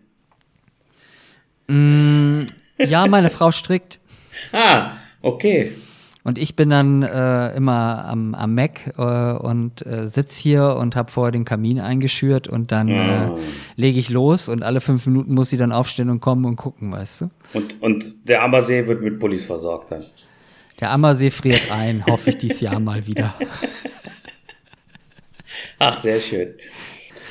[1.67, 2.43] Mm,
[2.77, 3.99] ja, meine Frau strickt.
[4.51, 5.73] Ah, okay.
[6.23, 10.95] Und ich bin dann äh, immer am, am Mac äh, und äh, sitz hier und
[10.95, 12.89] habe vorher den Kamin eingeschürt und dann
[13.29, 13.39] oh.
[13.75, 16.91] lege ich los und alle fünf Minuten muss sie dann aufstehen und kommen und gucken,
[16.91, 17.29] weißt du?
[17.53, 20.05] Und, und der Ammersee wird mit Pullis versorgt dann?
[20.79, 23.33] Der Ammersee friert ein, hoffe ich dieses Jahr mal wieder.
[25.79, 26.53] Ach, sehr schön.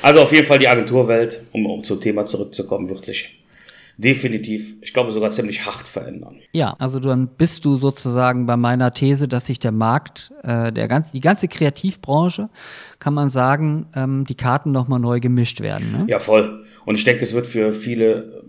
[0.01, 3.43] Also auf jeden Fall die Agenturwelt, um, um zum Thema zurückzukommen, wird sich
[3.97, 6.39] definitiv, ich glaube sogar ziemlich hart verändern.
[6.51, 10.87] Ja, also dann bist du sozusagen bei meiner These, dass sich der Markt, äh, der
[10.87, 12.49] ganz, die ganze Kreativbranche,
[12.99, 15.91] kann man sagen, ähm, die Karten nochmal neu gemischt werden.
[15.91, 16.05] Ne?
[16.07, 16.65] Ja, voll.
[16.85, 18.42] Und ich denke, es wird für viele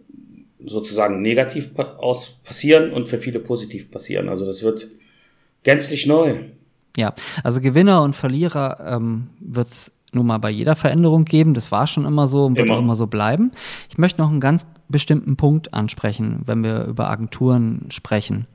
[0.66, 4.28] sozusagen negativ aus passieren und für viele positiv passieren.
[4.28, 4.88] Also das wird
[5.62, 6.36] gänzlich neu.
[6.96, 11.54] Ja, also Gewinner und Verlierer ähm, wird es nun mal bei jeder Veränderung geben.
[11.54, 12.76] Das war schon immer so und wird immer.
[12.76, 13.50] auch immer so bleiben.
[13.90, 18.46] Ich möchte noch einen ganz bestimmten Punkt ansprechen, wenn wir über Agenturen sprechen.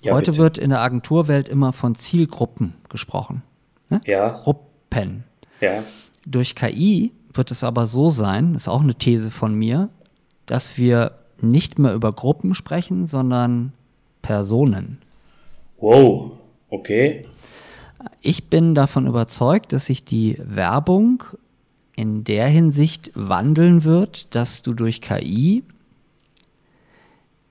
[0.00, 0.42] Ja, Heute bitte.
[0.42, 3.42] wird in der Agenturwelt immer von Zielgruppen gesprochen.
[3.88, 4.00] Ne?
[4.06, 4.28] Ja.
[4.28, 5.24] Gruppen.
[5.60, 5.82] Ja.
[6.24, 9.88] Durch KI wird es aber so sein, das ist auch eine These von mir,
[10.46, 13.72] dass wir nicht mehr über Gruppen sprechen, sondern
[14.22, 14.98] Personen.
[15.78, 16.32] Wow,
[16.68, 17.26] okay.
[18.20, 21.22] Ich bin davon überzeugt, dass sich die Werbung
[21.96, 25.64] in der Hinsicht wandeln wird, dass du durch KI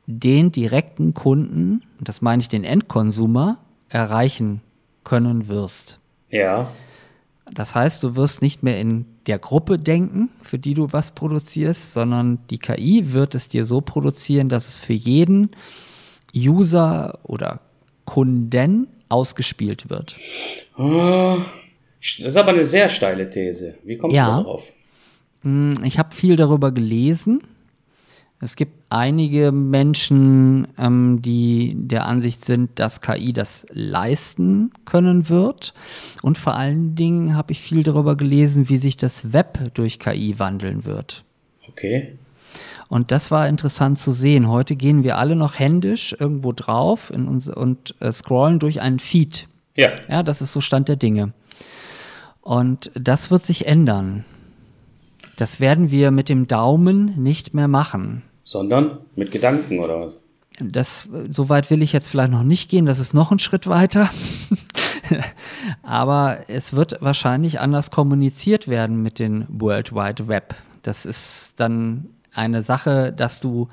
[0.06, 3.58] den direkten Kunden, das meine ich den Endkonsumer,
[3.90, 4.62] erreichen
[5.04, 6.00] können wirst.
[6.30, 6.72] Ja.
[7.54, 11.94] Das heißt, du wirst nicht mehr in der Gruppe denken, für die du was produzierst,
[11.94, 15.52] sondern die KI wird es dir so produzieren, dass es für jeden
[16.36, 17.60] User oder
[18.06, 20.16] Kunden ausgespielt wird.
[20.78, 21.38] Oh,
[22.00, 23.76] das ist aber eine sehr steile These.
[23.84, 24.38] Wie kommst ja.
[24.38, 24.72] du darauf?
[25.42, 27.40] Hm, ich habe viel darüber gelesen
[28.40, 35.74] es gibt einige Menschen, ähm, die der Ansicht sind, dass KI das leisten können wird.
[36.22, 40.38] Und vor allen Dingen habe ich viel darüber gelesen, wie sich das Web durch KI
[40.38, 41.24] wandeln wird.
[41.68, 42.16] Okay.
[42.90, 44.48] Und das war interessant zu sehen.
[44.48, 49.48] Heute gehen wir alle noch händisch irgendwo drauf uns, und äh, scrollen durch einen Feed.
[49.76, 49.90] Ja.
[50.08, 51.34] Ja, das ist so Stand der Dinge.
[52.42, 54.26] Und das wird sich ändern.
[55.38, 58.24] Das werden wir mit dem Daumen nicht mehr machen.
[58.48, 60.20] Sondern mit Gedanken oder was?
[60.62, 63.68] Das, so weit will ich jetzt vielleicht noch nicht gehen, das ist noch ein Schritt
[63.68, 64.10] weiter.
[65.84, 70.56] Aber es wird wahrscheinlich anders kommuniziert werden mit dem World Wide Web.
[70.82, 73.68] Das ist dann eine Sache, dass du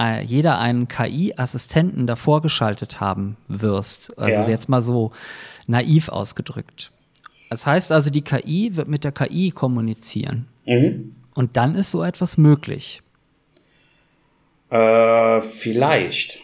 [0.00, 4.18] äh, jeder einen KI-Assistenten davor geschaltet haben wirst.
[4.18, 4.48] Also Ja.
[4.48, 5.12] jetzt mal so
[5.66, 6.92] naiv ausgedrückt.
[7.50, 10.46] Das heißt also, die KI wird mit der KI kommunizieren.
[10.64, 11.14] Mhm.
[11.34, 13.02] Und dann ist so etwas möglich.
[14.74, 16.40] Äh, vielleicht,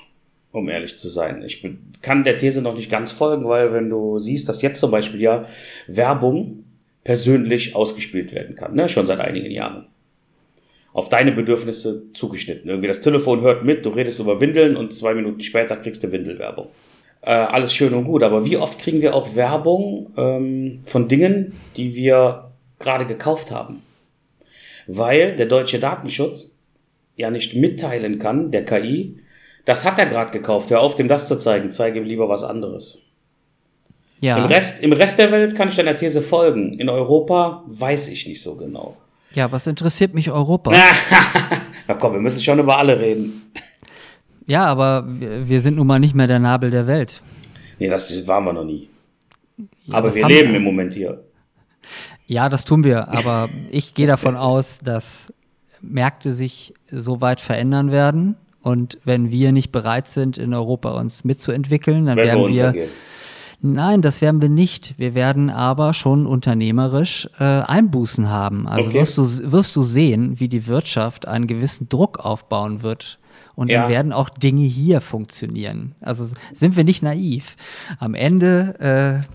[0.52, 1.42] um ehrlich zu sein.
[1.42, 1.66] Ich
[2.00, 5.20] kann der These noch nicht ganz folgen, weil wenn du siehst, dass jetzt zum Beispiel
[5.20, 5.46] ja
[5.88, 6.62] Werbung
[7.02, 8.88] persönlich ausgespielt werden kann, ne?
[8.88, 9.86] schon seit einigen Jahren.
[10.92, 12.70] Auf deine Bedürfnisse zugeschnitten.
[12.70, 16.12] Irgendwie das Telefon hört mit, du redest über Windeln und zwei Minuten später kriegst du
[16.12, 16.68] Windelwerbung.
[17.22, 21.52] Äh, alles schön und gut, aber wie oft kriegen wir auch Werbung ähm, von Dingen,
[21.76, 23.82] die wir gerade gekauft haben?
[24.86, 26.56] Weil der deutsche Datenschutz
[27.20, 29.18] ja nicht mitteilen kann, der KI,
[29.64, 32.42] das hat er gerade gekauft, hör auf, dem das zu zeigen, zeige ihm lieber was
[32.42, 33.02] anderes.
[34.20, 34.36] Ja.
[34.36, 36.74] Im, Rest, Im Rest der Welt kann ich deiner These folgen.
[36.78, 38.96] In Europa weiß ich nicht so genau.
[39.32, 40.72] Ja, was interessiert mich Europa?
[41.86, 43.50] Na komm, wir müssen schon über alle reden.
[44.46, 47.22] Ja, aber wir, wir sind nun mal nicht mehr der Nabel der Welt.
[47.78, 48.88] Nee, das waren wir noch nie.
[49.86, 51.24] Ja, Aber wir leben im Moment hier.
[52.26, 55.32] Ja, das tun wir, aber ich gehe davon aus, dass
[55.82, 58.36] Märkte sich so weit verändern werden.
[58.62, 62.64] Und wenn wir nicht bereit sind, in Europa uns mitzuentwickeln, dann wir werden wir.
[62.66, 62.90] untergehen.
[63.62, 64.94] Nein, das werden wir nicht.
[64.98, 68.66] Wir werden aber schon unternehmerisch äh, Einbußen haben.
[68.66, 68.98] Also Okay.
[69.00, 73.18] wirst, du, wirst du sehen, wie die Wirtschaft einen gewissen Druck aufbauen wird.
[73.56, 73.82] Und Ja.
[73.82, 75.94] dann werden auch Dinge hier funktionieren.
[76.00, 77.56] Also sind wir nicht naiv.
[77.98, 79.26] Am Ende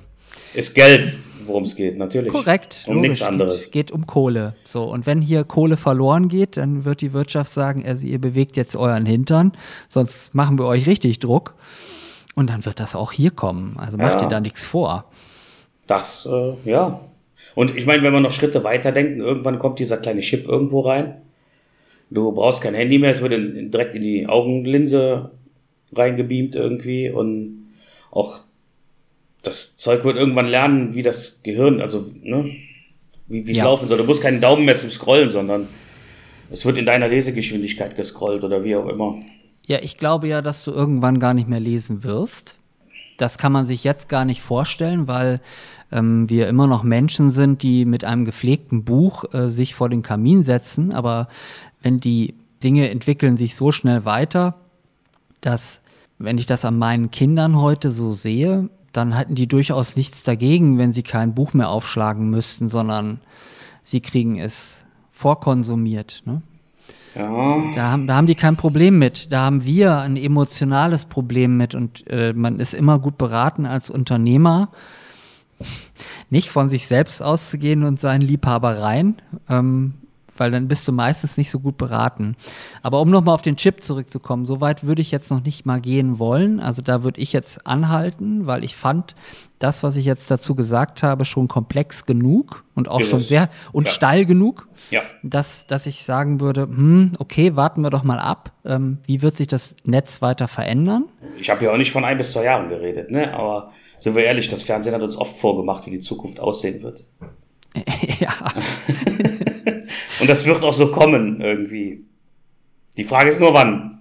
[0.55, 2.31] äh, Ist Geld, worum es geht, natürlich.
[2.31, 2.85] Korrekt.
[2.87, 3.65] Um nichts anderes.
[3.65, 4.55] Geht, geht um Kohle.
[4.63, 4.83] So.
[4.83, 8.75] Und wenn hier Kohle verloren geht, dann wird die Wirtschaft sagen, also ihr bewegt jetzt
[8.75, 9.53] euren Hintern,
[9.89, 11.55] sonst machen wir euch richtig Druck.
[12.35, 13.77] Und dann wird das auch hier kommen.
[13.79, 14.27] Also macht Ja.
[14.27, 15.05] ihr da nichts vor.
[15.87, 16.99] Das, äh, ja.
[17.53, 20.81] Und ich meine, wenn wir noch Schritte weiter denken, irgendwann kommt dieser kleine Chip irgendwo
[20.81, 21.21] rein.
[22.09, 25.31] Du brauchst kein Handy mehr, es wird in, direkt in die Augenlinse
[25.93, 27.67] reingebeamt irgendwie und
[28.11, 28.37] auch
[29.47, 32.51] das Zeug wird irgendwann lernen, wie das Gehirn, also ne,
[33.27, 33.65] wie es Ja.
[33.65, 33.97] laufen soll.
[33.97, 35.67] Du musst keinen Daumen mehr zum Scrollen, sondern
[36.51, 39.15] es wird in deiner Lesegeschwindigkeit gescrollt oder wie auch immer.
[39.65, 42.57] Ja, ich glaube ja, dass du irgendwann gar nicht mehr lesen wirst.
[43.17, 45.39] Das kann man sich jetzt gar nicht vorstellen, weil
[45.91, 50.01] ähm, wir immer noch Menschen sind, die mit einem gepflegten Buch äh, sich vor den
[50.01, 50.93] Kamin setzen.
[50.93, 51.29] Aber
[51.81, 54.55] wenn die Dinge entwickeln sich so schnell weiter,
[55.41, 55.81] dass,
[56.19, 60.77] wenn ich das an meinen Kindern heute so sehe, dann hätten die durchaus nichts dagegen,
[60.77, 63.19] wenn sie kein Buch mehr aufschlagen müssten, sondern
[63.83, 66.23] sie kriegen es vorkonsumiert.
[66.25, 66.41] Ne?
[67.15, 69.31] Ja, Da haben, da haben die kein Problem mit.
[69.31, 73.89] Da haben wir ein emotionales Problem mit und äh, man ist immer gut beraten als
[73.89, 74.69] Unternehmer,
[76.29, 79.15] nicht von sich selbst auszugehen und seinen Liebhabereien,
[79.49, 79.95] ähm,
[80.37, 82.35] weil dann bist du meistens nicht so gut beraten.
[82.81, 85.81] Aber um nochmal auf den Chip zurückzukommen, so weit würde ich jetzt noch nicht mal
[85.81, 86.59] gehen wollen.
[86.59, 89.15] Also da würde ich jetzt anhalten, weil ich fand
[89.59, 93.29] das, was ich jetzt dazu gesagt habe, schon komplex genug und auch schon Gewiss.
[93.29, 93.93] sehr und Ja.
[93.93, 95.01] steil genug ja.
[95.23, 99.37] dass, dass ich sagen würde, hm, okay, warten wir doch mal ab, ähm, wie wird
[99.37, 101.05] sich das Netz weiter verändern?
[101.39, 103.33] Ich habe ja auch nicht von ein bis zwei Jahren geredet, ne?
[103.33, 107.05] Aber sind wir ehrlich, das Fernsehen hat uns oft vorgemacht, wie die Zukunft aussehen wird.
[108.19, 108.33] ja,
[110.25, 112.03] Und das wird auch so kommen irgendwie.
[112.97, 113.99] Die Frage ist nur wann.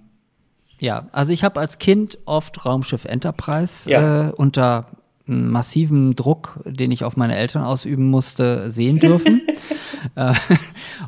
[0.79, 4.29] ja, also ich habe als Kind oft Raumschiff Enterprise Ja.
[4.29, 4.87] äh, unter
[5.27, 9.43] massivem Druck, den ich auf meine Eltern ausüben musste, sehen dürfen.
[10.15, 10.33] äh,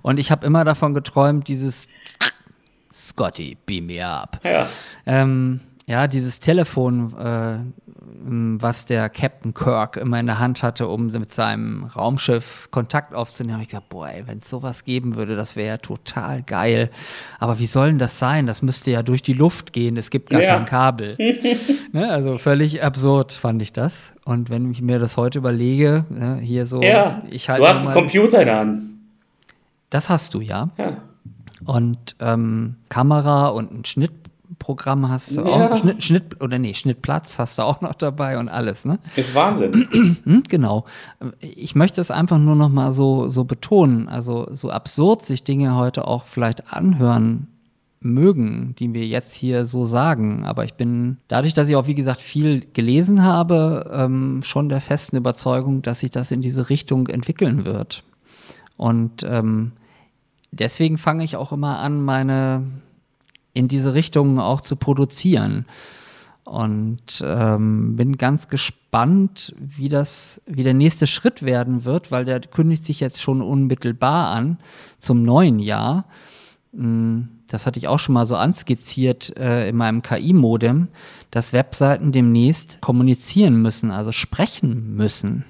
[0.03, 1.87] und ich habe immer davon geträumt, dieses
[2.93, 4.39] Scotty, beam me up.
[4.43, 4.67] Ja.
[5.07, 7.57] Ähm, ja, dieses Telefon, äh,
[8.09, 13.53] was der Captain Kirk immer in der Hand hatte, um mit seinem Raumschiff Kontakt aufzunehmen,
[13.55, 16.89] habe ich gedacht, boah, wenn es sowas geben würde, das wäre ja total geil.
[17.39, 18.45] Aber wie soll denn das sein?
[18.47, 19.97] Das müsste ja durch die Luft gehen.
[19.97, 20.55] Es gibt gar Ja.
[20.55, 21.17] kein Kabel.
[21.91, 22.09] ne?
[22.09, 24.13] Also völlig absurd fand ich das.
[24.25, 27.21] Und wenn ich mir das heute überlege, ne, hier so, Ja.
[27.29, 28.81] ich halte du hast einen Computer in der Hand.
[29.89, 30.69] das hast du ja.
[30.77, 30.97] Ja.
[31.65, 33.83] Und ähm, Kamera und ein
[34.57, 35.71] Schnittprogramm hast du Ja.
[35.71, 35.77] auch.
[35.77, 38.99] Schnitt, Schnitt, oder nee, Schnittplatz hast du auch noch dabei und alles, ne?
[39.15, 39.87] Ist Wahnsinn.
[40.23, 40.85] Hm, genau.
[41.39, 44.09] Ich möchte es einfach nur noch mal so, so betonen.
[44.09, 47.47] Also so absurd sich Dinge heute auch vielleicht anhören
[47.99, 50.43] mögen, die wir jetzt hier so sagen.
[50.45, 54.81] Aber ich bin, dadurch, dass ich auch, wie gesagt, viel gelesen habe, ähm, schon der
[54.81, 58.03] festen Überzeugung, dass sich das in diese Richtung entwickeln wird.
[58.75, 59.71] Und ähm,
[60.51, 62.63] deswegen fange ich auch immer an, meine
[63.57, 65.65] in diese Richtung auch zu produzieren.
[66.43, 72.39] Und ähm, bin ganz gespannt, wie das, wie der nächste Schritt werden wird, weil der
[72.39, 74.59] kündigt sich jetzt schon unmittelbar an
[74.99, 76.05] zum neuen Jahr.
[76.73, 80.87] Hm, das hatte ich auch schon mal so anskizziert äh, in meinem KI-Modem,
[81.31, 85.45] dass Webseiten demnächst kommunizieren müssen, also sprechen müssen.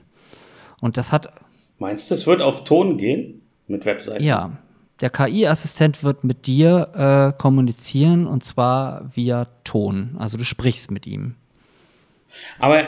[0.80, 1.30] Und das hat.
[1.78, 4.24] Meinst du, es wird auf Ton gehen mit Webseiten?
[4.24, 4.58] Ja,
[5.02, 10.16] der KI-Assistent wird mit dir äh, kommunizieren und zwar via Ton.
[10.18, 11.36] Also du sprichst mit ihm.
[12.60, 12.88] Aber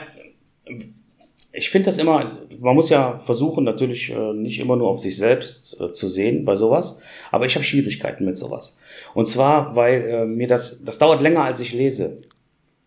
[1.52, 5.18] ich finde das immer, man muss ja versuchen, natürlich äh, nicht immer nur auf sich
[5.18, 7.00] selbst äh, zu sehen bei sowas,
[7.32, 8.78] aber ich habe Schwierigkeiten mit sowas.
[9.14, 12.22] Und zwar, weil äh, mir das, das dauert länger, als ich lese.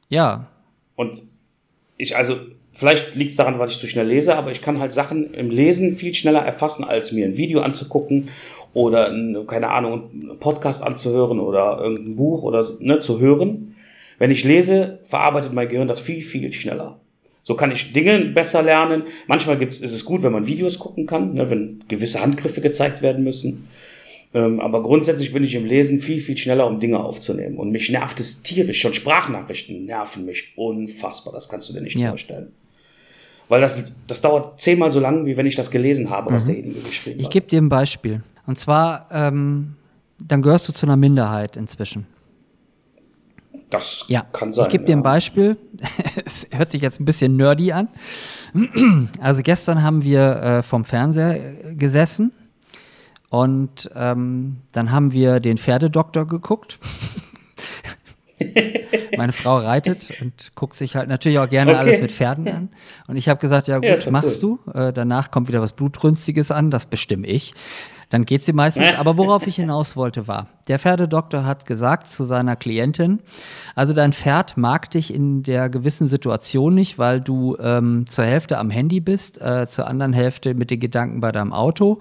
[0.08, 0.48] Ja.
[0.94, 1.22] Und
[1.96, 2.36] ich, also,
[2.72, 5.50] vielleicht liegt es daran, weil ich zu schnell lese, aber ich kann halt Sachen im
[5.50, 8.30] Lesen viel schneller erfassen, als mir ein Video anzugucken
[8.74, 9.14] oder,
[9.46, 13.74] keine Ahnung, einen Podcast anzuhören oder irgendein Buch oder ne, zu hören.
[14.18, 17.00] Wenn ich lese, verarbeitet mein Gehirn das viel, viel schneller.
[17.42, 19.04] So kann ich Dinge besser lernen.
[19.26, 23.02] Manchmal gibt's, ist es gut, wenn man Videos gucken kann, ne, wenn gewisse Handgriffe gezeigt
[23.02, 23.68] werden müssen.
[24.34, 27.58] Ähm, aber grundsätzlich bin ich im Lesen viel, viel schneller, um Dinge aufzunehmen.
[27.58, 28.80] Und mich nervt es tierisch.
[28.80, 31.34] Schon Sprachnachrichten nerven mich unfassbar.
[31.34, 32.08] Das kannst du dir nicht ja.
[32.08, 32.52] vorstellen.
[33.48, 36.52] Weil das, das dauert zehnmal so lang, wie wenn ich das gelesen habe, was mhm.
[36.52, 37.22] derjenige geschrieben hat.
[37.22, 38.22] Ich gebe dir ein Beispiel.
[38.46, 39.76] Und zwar, ähm,
[40.18, 42.06] dann gehörst du zu einer Minderheit inzwischen.
[43.70, 44.22] Das ja.
[44.32, 44.66] kann sein.
[44.66, 45.56] Ich gebe dir ein Beispiel.
[46.24, 47.88] es hört sich jetzt ein bisschen nerdy an.
[49.20, 52.32] Also gestern haben wir äh, vom Fernseher gesessen
[53.30, 56.78] und ähm, dann haben wir den Pferdedoktor geguckt.
[59.16, 61.80] Meine Frau reitet und guckt sich halt natürlich auch gerne okay.
[61.80, 62.68] alles mit Pferden an.
[63.06, 64.58] Und ich habe gesagt, ja gut, ja, machst cool.
[64.66, 64.78] du.
[64.78, 67.54] Äh, danach kommt wieder was Blutrünstiges an, das bestimme ich.
[68.12, 68.94] Dann geht sie meistens.
[68.98, 73.20] Aber worauf ich hinaus wollte, war, der Pferdedoktor hat gesagt zu seiner Klientin,
[73.74, 78.58] also dein Pferd mag dich in der gewissen Situation nicht, weil du ähm, zur Hälfte
[78.58, 82.00] am Handy bist, äh, zur anderen Hälfte mit den Gedanken bei deinem Auto,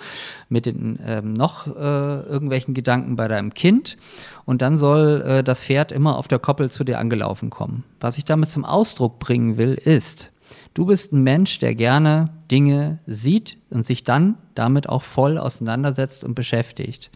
[0.49, 3.95] mit den ähm, noch äh, irgendwelchen Gedanken bei deinem Kind.
[4.43, 7.85] Und dann soll äh, das Pferd immer auf der Koppel zu dir angelaufen kommen.
[8.01, 10.30] Was ich damit zum Ausdruck bringen will, ist,
[10.73, 16.23] Du bist ein Mensch, der gerne Dinge sieht und sich dann damit auch voll auseinandersetzt
[16.23, 17.09] und beschäftigt.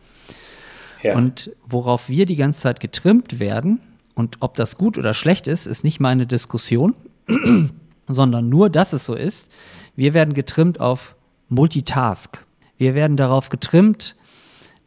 [1.03, 1.15] Ja.
[1.15, 3.79] Und worauf wir die ganze Zeit getrimmt werden,
[4.15, 6.95] und ob das gut oder schlecht ist, ist nicht meine Diskussion,
[8.07, 9.51] sondern nur, dass es so ist.
[9.95, 11.15] Wir werden getrimmt auf
[11.49, 12.45] Multitask.
[12.77, 14.15] Wir werden darauf getrimmt,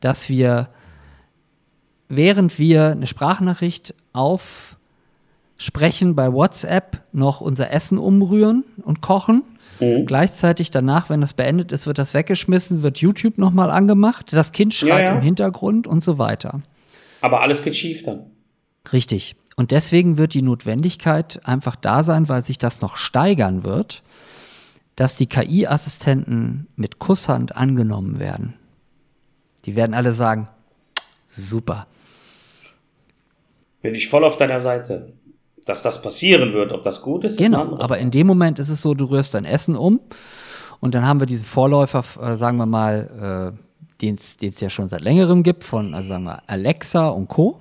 [0.01, 0.71] dass wir,
[2.09, 4.78] während wir eine Sprachnachricht auf
[5.59, 9.43] sprechen bei WhatsApp noch unser Essen umrühren und kochen.
[9.81, 10.07] Mhm.
[10.07, 14.73] Gleichzeitig danach, wenn das beendet ist, wird das weggeschmissen, wird YouTube nochmal angemacht, das Kind
[14.73, 15.17] schreit ja, ja.
[15.17, 16.63] im Hintergrund und so weiter.
[17.21, 18.31] Aber alles geht schief dann.
[18.93, 19.37] Richtig.
[19.57, 24.05] Und deswegen wird die Notwendigkeit einfach da sein, weil sich das noch steigern wird,
[24.95, 28.55] dass die KI-Assistenten mit Kusshand angenommen werden.
[29.65, 30.49] Die werden alle sagen,
[31.27, 31.89] super.
[33.83, 35.13] Bin ich voll auf deiner Seite
[35.69, 36.73] dass das passieren wird.
[36.73, 37.75] Ob das gut ist, genau.
[37.75, 40.01] Ist aber in dem Moment ist es so, du rührst dein Essen um
[40.81, 43.59] und dann haben wir diesen Vorläufer, äh, sagen wir mal, äh,
[44.01, 47.61] den es ja schon seit längerem gibt, von, also sagen wir, Alexa und Co.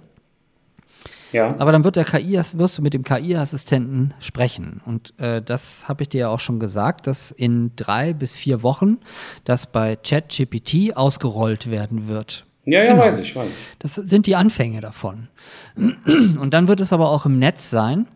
[1.33, 1.55] Ja.
[1.57, 4.81] Aber dann wird der KI, wirst du mit dem KI-Assistenten sprechen.
[4.85, 8.63] Und äh, das habe ich dir ja auch schon gesagt, dass in drei bis vier
[8.63, 8.99] Wochen
[9.43, 12.46] das bei ChatGPT ausgerollt werden wird.
[12.67, 13.05] Ja, ja, genau.
[13.05, 13.47] weiß ich, weiß.
[13.79, 15.29] Das sind die Anfänge davon.
[15.77, 18.07] Und dann wird es aber auch im Netz sein.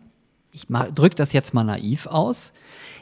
[0.52, 2.52] Ich drücke das jetzt mal naiv aus.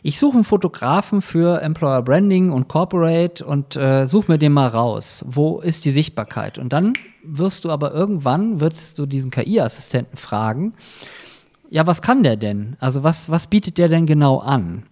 [0.04, 4.68] Ich suche einen Fotografen für Employer Branding und Corporate und äh, suche mir den mal
[4.68, 5.24] raus.
[5.28, 6.58] Wo ist die Sichtbarkeit?
[6.58, 6.92] Und dann
[7.24, 10.74] wirst du aber irgendwann, wirst du diesen KI-Assistenten fragen,
[11.68, 12.76] ja, was kann der denn?
[12.78, 14.84] Also was, was bietet der denn genau an?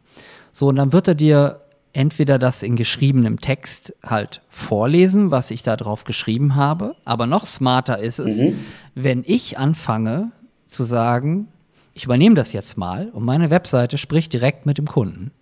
[0.53, 1.61] So, und dann wird er dir
[1.93, 7.47] entweder das in geschriebenem Text halt vorlesen, was ich da drauf geschrieben habe, aber noch
[7.47, 8.59] smarter ist es, mhm.
[8.95, 10.33] wenn ich anfange
[10.67, 11.49] zu sagen,
[11.95, 15.33] ich übernehme das jetzt mal und meine Webseite spricht direkt mit dem Kunden.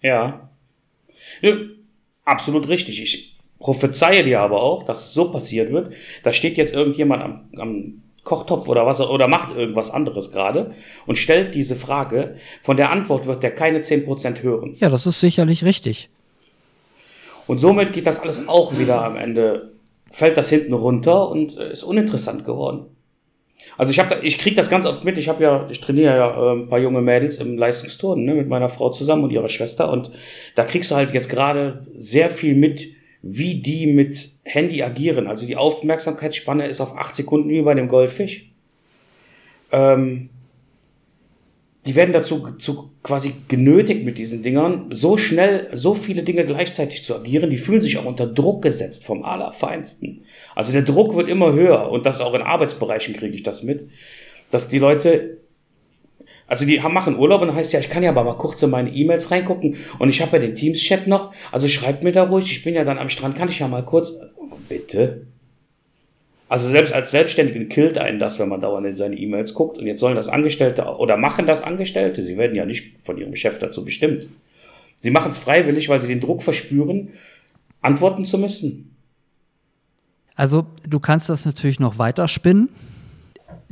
[0.00, 0.48] Ja.
[1.40, 1.56] ja
[2.24, 3.00] absolut richtig.
[3.00, 5.94] Ich prophezeie dir aber auch, dass es so passiert wird.
[6.24, 10.74] Da steht jetzt irgendjemand am, am Kochtopf oder was oder macht irgendwas anderes gerade
[11.06, 14.76] und stellt diese Frage, von der Antwort wird der keine 10% hören.
[14.78, 16.08] Ja, das ist sicherlich richtig.
[17.46, 19.72] Und somit geht das alles auch wieder am Ende,
[20.10, 22.86] fällt das hinten runter und äh, ist uninteressant geworden.
[23.78, 25.18] Also ich habe, ich kriege das ganz oft mit.
[25.18, 28.48] Ich habe ja, ich trainiere ja äh, ein paar junge Mädels im Leistungsturnen ne, mit
[28.48, 30.10] meiner Frau zusammen und ihrer Schwester und
[30.54, 32.88] da kriegst du halt jetzt gerade sehr viel mit,
[33.22, 35.28] wie die mit Handy agieren.
[35.28, 38.50] Also die Aufmerksamkeitsspanne ist auf acht Sekunden wie bei dem Goldfisch.
[39.70, 40.28] Ähm,
[41.86, 47.04] die werden dazu zu quasi genötigt mit diesen Dingern, so schnell, so viele Dinge gleichzeitig
[47.04, 47.50] zu agieren.
[47.50, 50.24] Die fühlen sich auch unter Druck gesetzt vom Allerfeinsten.
[50.54, 53.88] Also der Druck wird immer höher und das auch in Arbeitsbereichen kriege ich das mit,
[54.50, 55.38] dass die Leute
[56.46, 58.62] also die haben, machen Urlaub und dann heißt ja, ich kann ja aber mal kurz
[58.62, 61.32] in meine E-Mails reingucken und ich habe ja den Teams-Chat noch.
[61.50, 63.84] Also schreibt mir da ruhig, ich bin ja dann am Strand, kann ich ja mal
[63.84, 64.12] kurz.
[64.68, 65.26] Bitte?
[66.48, 69.78] Also selbst als Selbstständigen killt einen das, wenn man dauernd in seine E-Mails guckt.
[69.78, 72.20] Und jetzt sollen das Angestellte oder machen das Angestellte.
[72.20, 74.28] Sie werden ja nicht von ihrem Chef dazu bestimmt.
[74.98, 77.14] Sie machen es freiwillig, weil sie den Druck verspüren,
[77.80, 78.94] antworten zu müssen.
[80.34, 82.68] Also du kannst das natürlich noch weiter spinnen.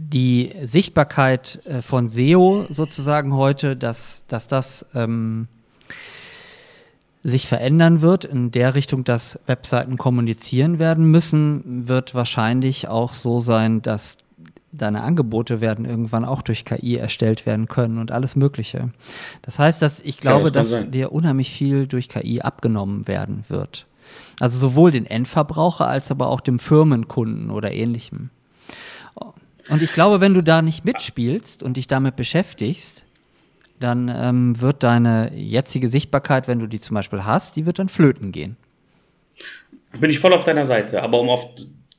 [0.08, 5.46] Die Sichtbarkeit äh, von SEO sozusagen heute, dass, dass das ähm,
[7.22, 13.40] sich verändern wird in der Richtung, dass Webseiten kommunizieren werden müssen, wird wahrscheinlich auch so
[13.40, 14.16] sein, dass
[14.72, 18.90] deine Angebote werden irgendwann auch durch KI erstellt werden können und alles Mögliche.
[19.42, 23.44] Das heißt, dass ich glaube, ja, das dass dir unheimlich viel durch KI abgenommen werden
[23.48, 23.86] wird.
[24.38, 28.30] Also sowohl den Endverbraucher als aber auch dem Firmenkunden oder ähnlichem.
[29.68, 33.04] Und ich glaube, wenn du da nicht mitspielst und dich damit beschäftigst,
[33.78, 37.88] dann ähm, wird deine jetzige Sichtbarkeit, wenn du die zum Beispiel hast, die wird dann
[37.88, 38.56] flöten gehen.
[39.98, 41.02] Bin ich voll auf deiner Seite.
[41.02, 41.48] Aber um auf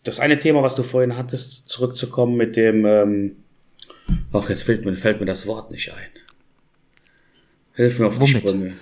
[0.03, 3.36] das eine Thema, was du vorhin hattest, zurückzukommen mit dem, ähm,
[4.32, 6.09] ach, jetzt fällt mir, fällt mir das Wort nicht ein.
[7.74, 8.36] Hilf mir auf Womit?
[8.36, 8.74] die Sprünge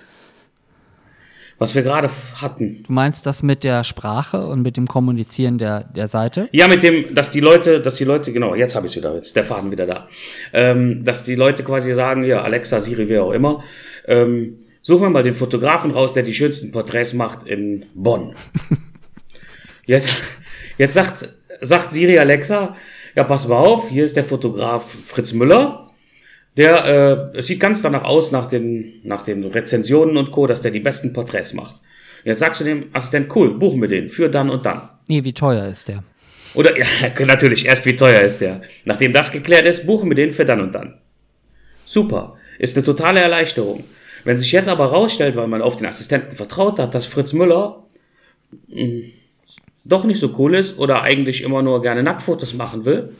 [1.60, 2.84] was wir gerade hatten.
[2.86, 6.48] Du meinst das mit der Sprache und mit dem Kommunizieren der, der Seite?
[6.52, 9.36] Ja, mit dem, dass die Leute, dass die Leute, genau, jetzt habe ich wieder, jetzt
[9.36, 10.08] der Faden wieder da,
[10.54, 13.62] ähm, dass die Leute quasi sagen, ja, Alexa, Siri, wer auch immer,
[14.06, 18.34] ähm, suchen wir mal den Fotografen raus, der die schönsten Porträts macht in Bonn.
[19.84, 20.22] jetzt,
[20.78, 21.28] jetzt sagt,
[21.60, 22.74] sagt Siri Alexa,
[23.14, 25.89] ja, pass mal auf, hier ist der Fotograf Fritz Müller
[26.60, 30.60] der, äh, es sieht ganz danach aus, nach den, nach den Rezensionen und Co., dass
[30.60, 31.76] der die besten Porträts macht.
[32.22, 34.90] Jetzt sagst du dem Assistent, cool, buchen wir den für dann und dann.
[35.08, 36.04] Nee, wie teuer ist der?
[36.52, 38.60] Oder, ja, natürlich, erst wie teuer ist der.
[38.84, 40.98] Nachdem das geklärt ist, buchen wir den für dann und dann.
[41.86, 42.36] Super.
[42.58, 43.84] Ist eine totale Erleichterung.
[44.24, 47.84] Wenn sich jetzt aber rausstellt, weil man auf den Assistenten vertraut hat, dass Fritz Müller
[48.68, 49.12] mh, hm,
[49.84, 53.14] doch nicht so cool ist oder eigentlich immer nur gerne Nacktfotos machen will,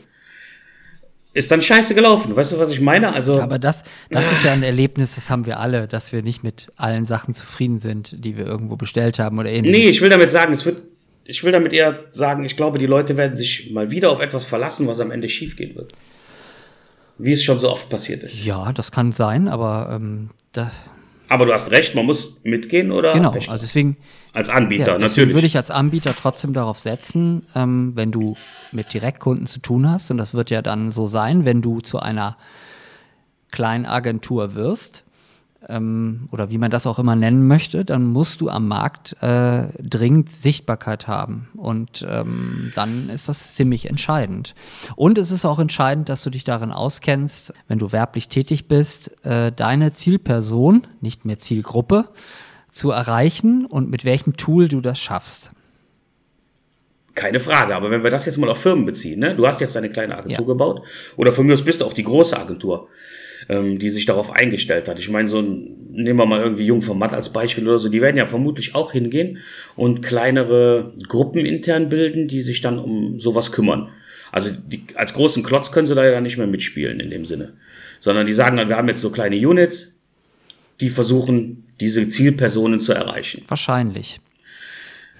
[1.33, 2.35] ist dann scheiße gelaufen.
[2.35, 3.13] Weißt du, was ich meine?
[3.13, 4.31] Also, aber das, das ah.
[4.31, 7.79] ist ja ein Erlebnis, das haben wir alle, dass wir nicht mit allen Sachen zufrieden
[7.79, 9.79] sind, die wir irgendwo bestellt haben oder ähnliches.
[9.79, 10.81] Nee, ich will damit sagen, es wird,
[11.23, 14.45] ich will damit eher sagen, ich glaube, die Leute werden sich mal wieder auf etwas
[14.45, 15.93] verlassen, was am Ende schiefgehen wird.
[17.17, 18.43] Wie es schon so oft passiert ist.
[18.43, 20.71] Ja, das kann sein, aber ähm, da,
[21.31, 23.13] aber du hast recht, man muss mitgehen oder?
[23.13, 23.95] Genau, also deswegen.
[24.33, 25.33] Als Anbieter, ja, natürlich.
[25.33, 28.35] würde ich als Anbieter trotzdem darauf setzen, ähm, wenn du
[28.73, 31.99] mit Direktkunden zu tun hast, und das wird ja dann so sein, wenn du zu
[31.99, 32.37] einer
[33.51, 35.05] kleinen Agentur wirst,
[35.69, 39.67] ähm, oder wie man das auch immer nennen möchte, dann musst du am Markt äh,
[39.79, 41.49] dringend Sichtbarkeit haben.
[41.55, 44.55] Und ähm, dann ist das ziemlich entscheidend.
[44.95, 49.25] Und es ist auch entscheidend, dass du dich darin auskennst, wenn du werblich tätig bist,
[49.25, 52.09] äh, deine Zielperson, nicht mehr Zielgruppe,
[52.71, 55.51] zu erreichen und mit welchem Tool du das schaffst.
[57.13, 59.35] Keine Frage, aber wenn wir das jetzt mal auf Firmen beziehen, ne?
[59.35, 60.45] du hast jetzt eine kleine Agentur ja.
[60.45, 60.81] gebaut
[61.17, 62.87] oder von mir aus bist du auch die große Agentur
[63.49, 64.99] ähm, die sich darauf eingestellt hat.
[64.99, 67.89] Ich meine, so ein, nehmen wir mal irgendwie Jung vom Matt als Beispiel oder so,
[67.89, 69.39] die werden ja vermutlich auch hingehen
[69.75, 73.89] und kleinere Gruppen intern bilden, die sich dann um sowas kümmern.
[74.31, 77.53] Also die, als großen Klotz können sie da ja nicht mehr mitspielen in dem Sinne.
[77.99, 79.97] Sondern die sagen dann, wir haben jetzt so kleine Units,
[80.79, 83.43] die versuchen, diese Zielpersonen zu erreichen.
[83.47, 84.19] Wahrscheinlich.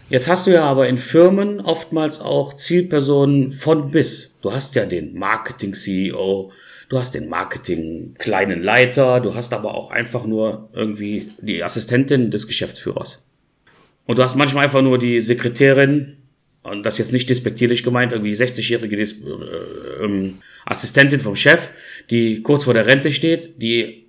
[0.09, 4.35] Jetzt hast du ja aber in Firmen oftmals auch Zielpersonen von bis.
[4.41, 6.51] Du hast ja den Marketing-CEO,
[6.91, 12.31] du hast den Marketing kleinen Leiter, du hast aber auch einfach nur irgendwie die Assistentin
[12.31, 13.19] des Geschäftsführers.
[14.05, 16.17] Und du hast manchmal einfach nur die Sekretärin,
[16.63, 21.69] und das jetzt nicht despektierlich gemeint, irgendwie 60-jährige äh, ähm, Assistentin vom Chef,
[22.09, 24.07] die kurz vor der Rente steht, die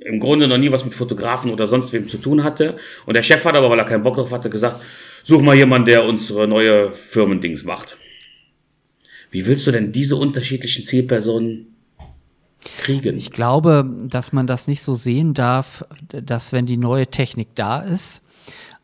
[0.00, 2.76] im Grunde noch nie was mit Fotografen oder sonst wem zu tun hatte.
[3.06, 4.80] Und der Chef hat aber, weil er keinen Bock drauf hatte, gesagt,
[5.24, 7.96] such mal jemanden, der unsere neue Firmendings macht.
[9.32, 11.73] Wie willst du denn diese unterschiedlichen Zielpersonen
[12.78, 13.16] kriegen.
[13.16, 17.80] Ich glaube, dass man das nicht so sehen darf, dass wenn die neue Technik da
[17.80, 18.22] ist,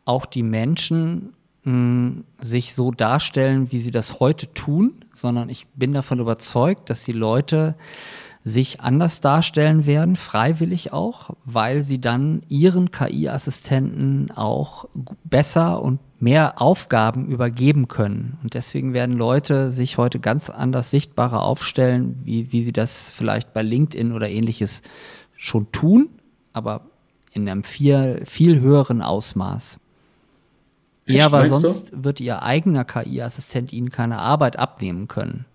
[0.05, 5.67] auch die Menschen mh, hm, sich so darstellen, wie sie das heute tun, sondern ich
[5.75, 7.75] bin davon überzeugt, dass die Leute
[8.43, 14.85] sich anders darstellen werden, freiwillig auch, weil sie dann ihren KI-Assistenten auch
[15.23, 18.37] besser und mehr Aufgaben übergeben können.
[18.43, 23.53] Und deswegen werden Leute sich heute ganz anders sichtbarer aufstellen, wie, wie sie das vielleicht
[23.53, 24.83] bei LinkedIn oder ähnliches
[25.35, 26.09] schon tun,
[26.53, 26.81] aber
[27.33, 29.79] in einem viel, viel höheren Ausmaß.
[31.07, 32.03] Ja, weil sonst du?
[32.03, 35.45] wird ihr eigener KI-Assistent ihnen keine Arbeit abnehmen können.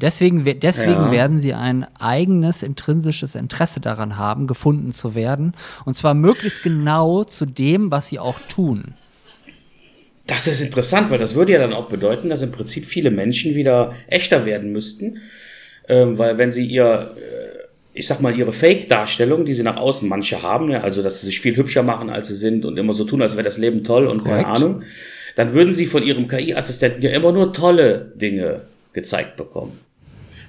[0.00, 1.10] Deswegen, deswegen ja.
[1.10, 5.54] werden sie ein eigenes intrinsisches Interesse daran haben, gefunden zu werden.
[5.84, 8.94] Und zwar möglichst genau zu dem, was sie auch tun.
[10.28, 13.54] Das ist interessant, weil das würde ja dann auch bedeuten, dass im Prinzip viele Menschen
[13.54, 15.18] wieder echter werden müssten.
[15.88, 20.06] Ähm, weil wenn sie ihr, äh, ich sag mal, ihre Fake-Darstellung, die sie nach außen
[20.06, 22.92] manche haben, ja, also dass sie sich viel hübscher machen, als sie sind und immer
[22.92, 24.44] so tun, als wäre das Leben toll und Korrekt.
[24.44, 24.82] keine Ahnung,
[25.34, 28.62] dann würden sie von ihrem KI-Assistenten ja immer nur tolle Dinge
[28.92, 29.78] gezeigt bekommen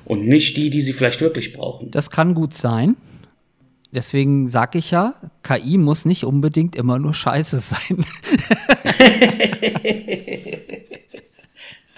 [0.04, 1.90] und nicht die, die sie vielleicht wirklich brauchen.
[1.92, 2.98] Das kann gut sein.
[3.92, 8.06] Deswegen sage ich ja, KI muss nicht unbedingt immer nur scheiße sein.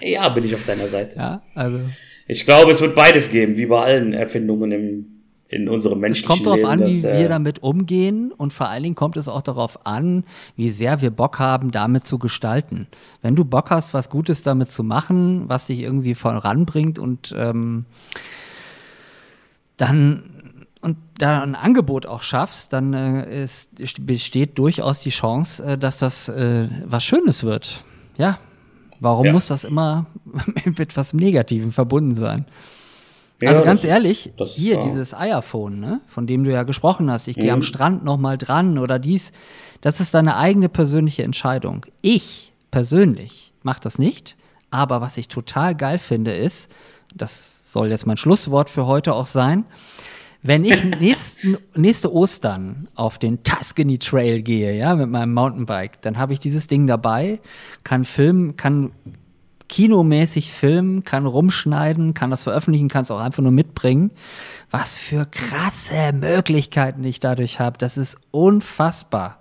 [0.00, 1.16] ja, bin ich auf deiner Seite.
[1.16, 1.80] Ja, also.
[2.26, 5.06] Ich glaube, es wird beides geben, wie bei allen Erfindungen im,
[5.48, 6.44] in unserem menschlichen Leben.
[6.44, 9.18] Es kommt darauf an, wie dass, wir äh, damit umgehen und vor allen Dingen kommt
[9.18, 10.24] es auch darauf an,
[10.56, 12.86] wie sehr wir Bock haben, damit zu gestalten.
[13.20, 17.84] Wenn du Bock hast, was Gutes damit zu machen, was dich irgendwie voranbringt und ähm,
[19.76, 20.22] dann
[20.82, 23.70] und da ein Angebot auch schaffst, dann äh, ist,
[24.04, 27.84] besteht durchaus die Chance, äh, dass das äh, was Schönes wird.
[28.18, 28.38] Ja,
[29.00, 29.32] warum ja.
[29.32, 30.06] muss das immer
[30.64, 32.46] mit was Negativem verbunden sein?
[33.40, 37.36] Ja, also ganz ehrlich, hier dieses Eierphone, ne, von dem du ja gesprochen hast, ich
[37.36, 37.40] mhm.
[37.40, 39.32] gehe am Strand nochmal dran oder dies,
[39.80, 41.86] das ist deine eigene persönliche Entscheidung.
[42.02, 44.36] Ich persönlich mache das nicht,
[44.70, 46.70] aber was ich total geil finde ist,
[47.14, 49.64] das soll jetzt mein Schlusswort für heute auch sein,
[50.42, 56.18] wenn ich nächsten, nächste Ostern auf den Tuscany Trail gehe, ja, mit meinem Mountainbike, dann
[56.18, 57.40] habe ich dieses Ding dabei,
[57.84, 58.92] kann filmen, kann
[59.68, 64.10] kinomäßig filmen, kann rumschneiden, kann das veröffentlichen, kann es auch einfach nur mitbringen.
[64.70, 69.38] Was für krasse Möglichkeiten ich dadurch habe, das ist unfassbar.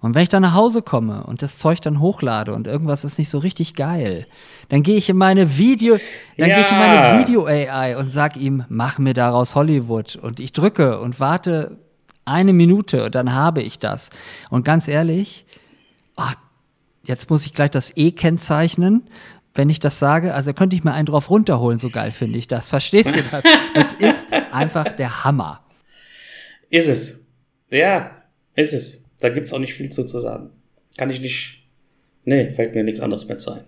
[0.00, 3.18] Und wenn ich dann nach Hause komme und das Zeug dann hochlade und irgendwas ist
[3.18, 4.26] nicht so richtig geil,
[4.70, 5.98] dann gehe ich in meine Video,
[6.38, 6.54] dann ja.
[6.56, 10.52] gehe ich in meine Video AI und sag ihm, mach mir daraus Hollywood und ich
[10.52, 11.76] drücke und warte
[12.24, 14.08] eine Minute und dann habe ich das.
[14.48, 15.44] Und ganz ehrlich,
[16.16, 16.22] oh,
[17.04, 19.02] jetzt muss ich gleich das E kennzeichnen,
[19.54, 22.48] wenn ich das sage, also könnte ich mir einen drauf runterholen, so geil finde ich
[22.48, 22.70] das.
[22.70, 23.44] Verstehst du das?
[23.74, 25.60] es ist einfach der Hammer.
[26.70, 27.20] Ist es.
[27.68, 28.12] Ja,
[28.54, 29.04] ist es.
[29.20, 30.50] Da gibt es auch nicht viel zu, zu sagen.
[30.96, 31.62] Kann ich nicht.
[32.24, 33.64] Nee, fällt mir nichts anderes mehr zu ein.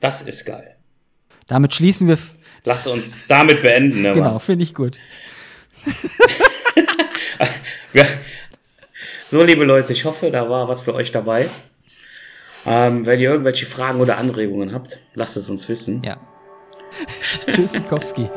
[0.00, 0.76] Das ist geil.
[1.46, 2.18] Damit schließen wir.
[2.64, 4.02] Lass uns damit beenden.
[4.02, 4.98] Ne, genau, finde ich gut.
[9.28, 11.48] so, liebe Leute, ich hoffe, da war was für euch dabei.
[12.66, 16.02] Ähm, wenn ihr irgendwelche Fragen oder Anregungen habt, lasst es uns wissen.
[16.02, 16.18] Ja.
[17.50, 18.28] Tschüss, Sikowski.